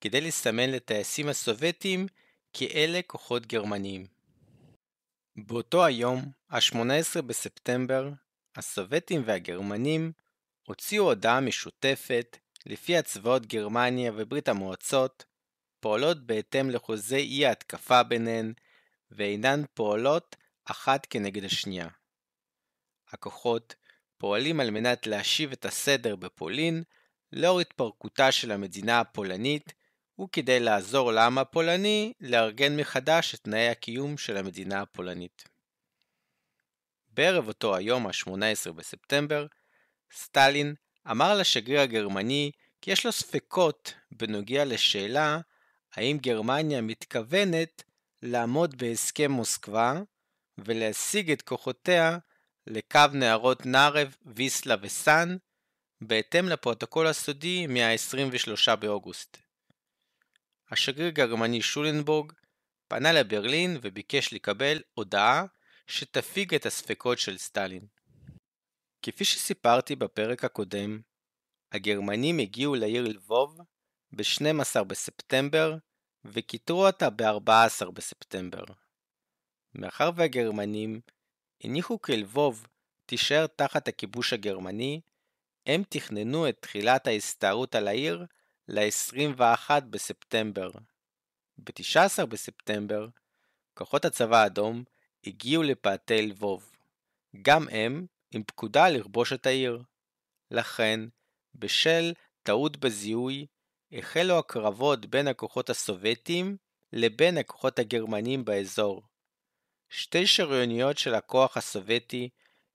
כדי 0.00 0.20
לסמן 0.20 0.70
לטייסים 0.70 1.28
הסובייטים 1.28 2.06
כי 2.52 2.66
אלה 2.66 3.00
כוחות 3.06 3.46
גרמניים. 3.46 4.06
באותו 5.36 5.84
היום, 5.84 6.32
ה-18 6.50 7.22
בספטמבר, 7.22 8.10
הסובייטים 8.56 9.22
והגרמנים 9.24 10.12
הוציאו 10.66 11.04
הודעה 11.04 11.40
משותפת 11.40 12.36
לפי 12.66 12.96
הצבאות 12.96 13.46
גרמניה 13.46 14.12
וברית 14.14 14.48
המועצות 14.48 15.24
פועלות 15.80 16.26
בהתאם 16.26 16.70
לחוזה 16.70 17.16
אי 17.16 17.46
ההתקפה 17.46 18.02
ביניהן 18.02 18.52
ואינן 19.10 19.62
פועלות 19.74 20.36
אחת 20.64 21.06
כנגד 21.10 21.44
השנייה. 21.44 21.88
הכוחות 23.08 23.74
פועלים 24.18 24.60
על 24.60 24.70
מנת 24.70 25.06
להשיב 25.06 25.52
את 25.52 25.64
הסדר 25.64 26.16
בפולין 26.16 26.82
לאור 27.32 27.60
התפרקותה 27.60 28.32
של 28.32 28.52
המדינה 28.52 29.00
הפולנית 29.00 29.72
וכדי 30.20 30.60
לעזור 30.60 31.12
לעם 31.12 31.38
הפולני 31.38 32.12
לארגן 32.20 32.76
מחדש 32.76 33.34
את 33.34 33.40
תנאי 33.40 33.68
הקיום 33.68 34.18
של 34.18 34.36
המדינה 34.36 34.80
הפולנית. 34.82 35.44
בערב 37.08 37.48
אותו 37.48 37.76
היום, 37.76 38.06
ה-18 38.06 38.72
בספטמבר, 38.72 39.46
סטלין 40.12 40.74
אמר 41.10 41.38
לשגריר 41.38 41.80
הגרמני 41.80 42.50
כי 42.80 42.90
יש 42.90 43.06
לו 43.06 43.12
ספקות 43.12 43.94
בנוגע 44.10 44.64
לשאלה 44.64 45.38
האם 45.94 46.18
גרמניה 46.20 46.80
מתכוונת 46.80 47.82
לעמוד 48.22 48.78
בהסכם 48.78 49.30
מוסקבה 49.30 49.94
ולהשיג 50.58 51.30
את 51.30 51.42
כוחותיה 51.42 52.18
לקו 52.66 53.00
נהרות 53.14 53.66
נארב, 53.66 54.16
ויסלה 54.26 54.74
וסאן, 54.82 55.36
בהתאם 56.00 56.48
לפרוטוקול 56.48 57.06
הסודי 57.06 57.66
מה-23 57.66 58.76
באוגוסט. 58.76 59.36
השגריר 60.70 61.08
הגרמני 61.08 61.62
שולנבורג 61.62 62.32
פנה 62.88 63.12
לברלין 63.12 63.78
וביקש 63.82 64.32
לקבל 64.32 64.82
הודעה 64.94 65.44
שתפיג 65.86 66.54
את 66.54 66.66
הספקות 66.66 67.18
של 67.18 67.38
סטלין. 67.38 67.86
כפי 69.02 69.24
שסיפרתי 69.24 69.96
בפרק 69.96 70.44
הקודם, 70.44 71.00
הגרמנים 71.72 72.38
הגיעו 72.38 72.74
לעיר 72.74 73.04
לבוב 73.04 73.60
ב-12 74.12 74.84
בספטמבר 74.84 75.76
וכיתרו 76.24 76.86
אותה 76.86 77.10
ב-14 77.10 77.90
בספטמבר. 77.94 78.64
מאחר 79.74 80.10
והגרמנים 80.16 81.00
הניחו 81.64 82.02
כי 82.02 82.16
לבוב 82.16 82.66
תישאר 83.06 83.46
תחת 83.46 83.88
הכיבוש 83.88 84.32
הגרמני, 84.32 85.00
הם 85.66 85.82
תכננו 85.88 86.48
את 86.48 86.56
תחילת 86.60 87.06
ההסתערות 87.06 87.74
על 87.74 87.88
העיר 87.88 88.26
ל-21 88.68 89.70
בספטמבר. 89.90 90.70
ב-19 91.58 92.26
בספטמבר, 92.26 93.08
כוחות 93.74 94.04
הצבא 94.04 94.42
האדום 94.42 94.84
הגיעו 95.26 95.62
לפאתי 95.62 96.26
לבוב. 96.26 96.72
גם 97.42 97.68
הם 97.68 98.06
עם 98.30 98.42
פקודה 98.42 98.88
לכבוש 98.88 99.32
את 99.32 99.46
העיר. 99.46 99.82
לכן, 100.50 101.00
בשל 101.54 102.12
טעות 102.42 102.76
בזיהוי, 102.76 103.46
החלו 103.92 104.38
הקרבות 104.38 105.06
בין 105.06 105.28
הכוחות 105.28 105.70
הסובייטים 105.70 106.56
לבין 106.92 107.38
הכוחות 107.38 107.78
הגרמנים 107.78 108.44
באזור. 108.44 109.02
שתי 109.88 110.26
שריוניות 110.26 110.98
של 110.98 111.14
הכוח 111.14 111.56
הסובייטי 111.56 112.28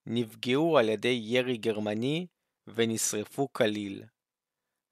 נפגעו 0.05 0.77
על 0.77 0.89
ידי 0.89 1.19
ירי 1.23 1.57
גרמני 1.57 2.27
ונשרפו 2.67 3.53
כליל. 3.53 4.03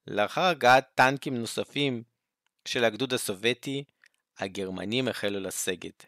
לאחר 0.07 0.41
הגעת 0.41 0.87
טנקים 0.95 1.37
נוספים 1.37 2.03
של 2.65 2.83
הגדוד 2.83 3.13
הסובייטי, 3.13 3.83
הגרמנים 4.37 5.07
החלו 5.07 5.39
לסגת. 5.39 6.05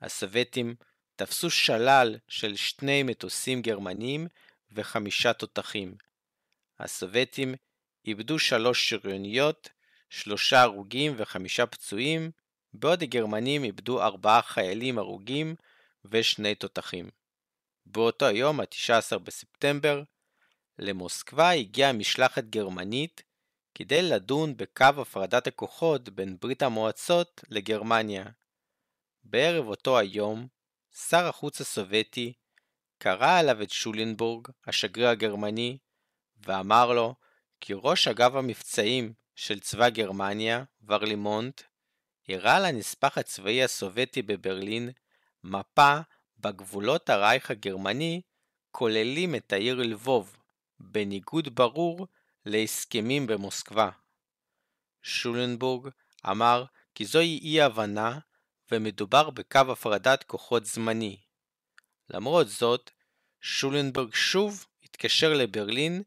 הסובייטים 0.00 0.74
תפסו 1.16 1.50
שלל 1.50 2.18
של 2.28 2.56
שני 2.56 3.02
מטוסים 3.02 3.62
גרמנים 3.62 4.26
וחמישה 4.72 5.32
תותחים. 5.32 5.94
הסובייטים 6.78 7.54
איבדו 8.06 8.38
שלוש 8.38 8.90
שריוניות, 8.90 9.68
שלושה 10.10 10.62
הרוגים 10.62 11.14
וחמישה 11.16 11.66
פצועים, 11.66 12.30
בעוד 12.72 13.02
הגרמנים 13.02 13.64
איבדו 13.64 14.02
ארבעה 14.02 14.42
חיילים 14.42 14.98
הרוגים 14.98 15.54
ושני 16.04 16.54
תותחים. 16.54 17.10
באותו 17.86 18.26
היום, 18.26 18.60
ה-19 18.60 19.18
בספטמבר, 19.18 20.02
למוסקבה 20.78 21.50
הגיעה 21.50 21.92
משלחת 21.92 22.44
גרמנית 22.44 23.22
כדי 23.74 24.02
לדון 24.02 24.56
בקו 24.56 24.84
הפרדת 24.84 25.46
הכוחות 25.46 26.08
בין 26.08 26.36
ברית 26.40 26.62
המועצות 26.62 27.44
לגרמניה. 27.48 28.24
בערב 29.24 29.66
אותו 29.66 29.98
היום, 29.98 30.46
שר 31.08 31.26
החוץ 31.26 31.60
הסובייטי 31.60 32.32
קרא 32.98 33.38
עליו 33.38 33.62
את 33.62 33.70
שולנבורג, 33.70 34.48
השגריר 34.66 35.08
הגרמני, 35.08 35.78
ואמר 36.46 36.92
לו 36.92 37.14
כי 37.60 37.72
ראש 37.76 38.08
אגף 38.08 38.34
המבצעים 38.34 39.12
של 39.34 39.60
צבא 39.60 39.88
גרמניה, 39.88 40.64
ורלימונט, 40.86 41.62
הראה 42.28 42.60
לנספח 42.60 43.18
הצבאי 43.18 43.64
הסובייטי 43.64 44.22
בברלין 44.22 44.90
מפה 45.44 45.98
בגבולות 46.38 47.10
הרייך 47.10 47.50
הגרמני 47.50 48.20
כוללים 48.70 49.34
את 49.34 49.52
העיר 49.52 49.74
לבוב, 49.74 50.36
בניגוד 50.80 51.54
ברור 51.54 52.06
להסכמים 52.46 53.26
במוסקבה. 53.26 53.90
שולנבורג 55.02 55.88
אמר 56.30 56.64
כי 56.94 57.04
זוהי 57.04 57.38
אי 57.42 57.62
הבנה 57.62 58.18
ומדובר 58.70 59.30
בקו 59.30 59.60
הפרדת 59.72 60.22
כוחות 60.22 60.66
זמני. 60.66 61.20
למרות 62.10 62.48
זאת, 62.48 62.90
שולנברג 63.40 64.14
שוב 64.14 64.66
התקשר 64.82 65.34
לברלין 65.34 66.02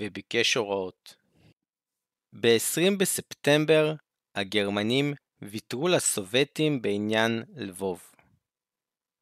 וביקש 0.00 0.54
הוראות. 0.54 1.16
ב-20 2.40 2.98
בספטמבר 2.98 3.94
הגרמנים 4.34 5.14
ויתרו 5.42 5.88
לסובייטים 5.88 6.82
בעניין 6.82 7.42
לבוב. 7.54 8.12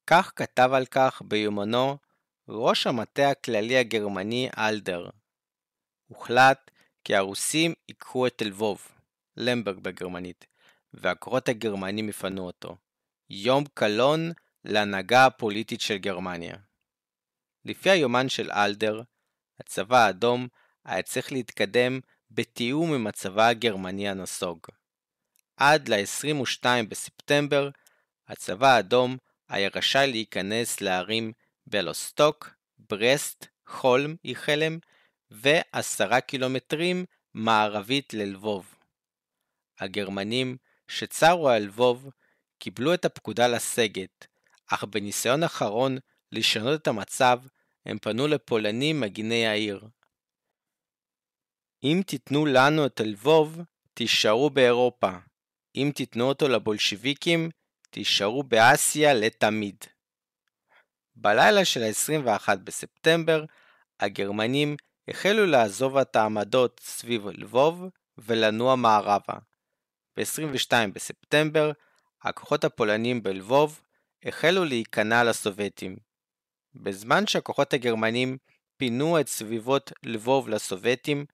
כך 0.07 0.33
כתב 0.37 0.71
על 0.73 0.87
כך 0.87 1.23
ביומנו 1.25 1.97
ראש 2.49 2.87
המטה 2.87 3.31
הכללי 3.31 3.77
הגרמני 3.77 4.49
אלדר. 4.59 5.11
הוחלט 6.07 6.71
כי 7.05 7.15
הרוסים 7.15 7.75
ייקחו 7.89 8.27
את 8.27 8.43
לבוב, 8.43 8.89
למברג 9.37 9.79
בגרמנית, 9.79 10.47
והכוחות 10.93 11.49
הגרמנים 11.49 12.09
יפנו 12.09 12.47
אותו. 12.47 12.77
יום 13.31 13.65
קלון 13.75 14.33
להנהגה 14.65 15.27
הפוליטית 15.27 15.81
של 15.81 15.97
גרמניה. 15.97 16.57
לפי 17.65 17.91
היומן 17.91 18.29
של 18.29 18.51
אלדר, 18.53 19.03
הצבא 19.61 19.97
האדום 19.97 20.49
היה 20.85 21.03
צריך 21.03 21.33
להתקדם 21.33 22.01
בתיאום 22.31 22.95
עם 22.95 23.07
הצבא 23.07 23.47
הגרמני 23.47 24.09
הנסוג. 24.09 24.59
עד 25.57 25.89
ל-22 25.89 26.65
בספטמבר, 26.89 27.71
הצבא 28.29 28.69
האדום 28.69 29.17
היה 29.49 29.71
רשאי 29.75 30.07
להיכנס 30.11 30.81
לערים 30.81 31.33
בלוסטוק, 31.67 32.51
ברסט, 32.79 33.47
חולם, 33.67 34.15
איחלם, 34.25 34.79
ועשרה 35.31 36.21
קילומטרים 36.21 37.05
מערבית 37.35 38.15
ללבוב. 38.15 38.75
הגרמנים 39.79 40.57
שצרו 40.89 41.49
על 41.49 41.63
לבוב 41.63 42.11
קיבלו 42.59 42.95
את 42.95 43.05
הפקודה 43.05 43.49
לסגת, 43.49 44.27
אך 44.67 44.85
בניסיון 44.85 45.43
אחרון 45.43 45.99
לשנות 46.33 46.83
את 46.83 46.89
המצב, 46.89 47.41
הם 47.87 47.99
פנו 47.99 48.27
לפולנים 48.27 49.01
מגיני 49.01 49.47
העיר. 49.47 49.89
אם 51.85 52.01
תיתנו 52.07 52.47
לנו 52.47 52.87
את 52.87 53.01
לבוב, 53.01 53.61
תישארו 53.95 54.51
באירופה. 54.51 55.11
אם 55.77 55.91
תיתנו 55.95 56.25
אותו 56.25 56.49
לבולשיביקים, 56.49 57.51
תישארו 57.91 58.43
באסיה 58.43 59.15
לתמיד. 59.15 59.85
בלילה 61.15 61.65
של 61.65 61.83
ה-21 61.83 62.57
בספטמבר, 62.57 63.45
הגרמנים 64.01 64.77
החלו 65.09 65.47
לעזוב 65.47 65.97
את 65.97 66.17
העמדות 66.17 66.81
סביב 66.85 67.29
לבוב 67.29 67.85
ולנוע 68.19 68.77
מערבה. 68.77 69.35
ב-22 70.17 70.73
בספטמבר, 70.95 71.73
הכוחות 72.23 72.65
הפולנים 72.65 73.23
בלבוב 73.23 73.83
החלו 74.25 74.65
להיכנע 74.65 75.25
לסובייטים. 75.25 76.10
בזמן 76.75 77.27
שהכוחות 77.27 77.73
הגרמנים 77.73 78.39
פינו 78.77 79.21
את 79.21 79.29
סביבות 79.29 79.93
לבוב 80.03 80.49
לסובייטים, 80.49 81.27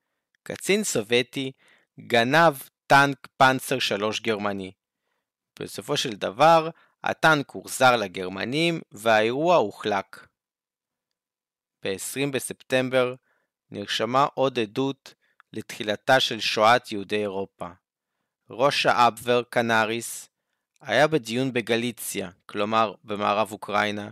קצין 0.43 0.85
סובייטי 0.85 1.53
גנב 2.01 2.55
טנק 2.87 3.27
פנצר 3.37 3.79
3 3.79 4.21
גרמני. 4.21 4.73
בסופו 5.61 5.97
של 5.97 6.13
דבר, 6.13 6.71
הטנק 7.05 7.51
הוחזר 7.51 7.97
לגרמנים 7.97 8.81
והאירוע 8.93 9.57
הוחלק. 9.57 10.27
ב-20 11.83 12.33
בספטמבר 12.33 13.15
נרשמה 13.71 14.27
עוד 14.35 14.59
עדות 14.59 15.15
לתחילתה 15.53 16.21
של 16.21 16.41
שואת 16.41 16.93
יהודי 16.93 17.17
אירופה. 17.17 17.69
ראש 18.51 18.87
האבבר 18.87 19.43
קנאריס 19.51 20.29
היה 20.81 21.07
בדיון 21.09 21.53
בגליציה, 21.53 22.31
כלומר 22.47 22.95
במערב 23.05 23.53
אוקראינה, 23.53 24.11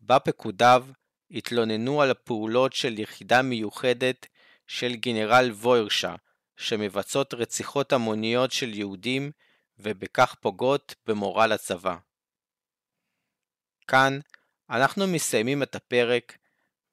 בה 0.00 0.18
פקודיו 0.18 0.86
התלוננו 1.30 2.02
על 2.02 2.10
הפעולות 2.10 2.72
של 2.72 2.98
יחידה 2.98 3.42
מיוחדת 3.42 4.26
של 4.66 4.96
גנרל 4.96 5.50
ווירשה, 5.50 6.14
שמבצעות 6.56 7.34
רציחות 7.34 7.92
המוניות 7.92 8.52
של 8.52 8.74
יהודים 8.74 9.30
ובכך 9.78 10.34
פוגעות 10.40 10.94
במורל 11.06 11.52
הצבא. 11.52 11.96
כאן 13.86 14.18
אנחנו 14.70 15.06
מסיימים 15.06 15.62
את 15.62 15.74
הפרק 15.74 16.38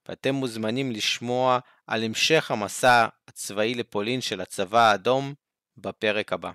ואתם 0.09 0.35
מוזמנים 0.35 0.91
לשמוע 0.91 1.59
על 1.87 2.03
המשך 2.03 2.51
המסע 2.51 3.07
הצבאי 3.27 3.73
לפולין 3.75 4.21
של 4.21 4.41
הצבא 4.41 4.79
האדום 4.79 5.33
בפרק 5.77 6.33
הבא. 6.33 6.51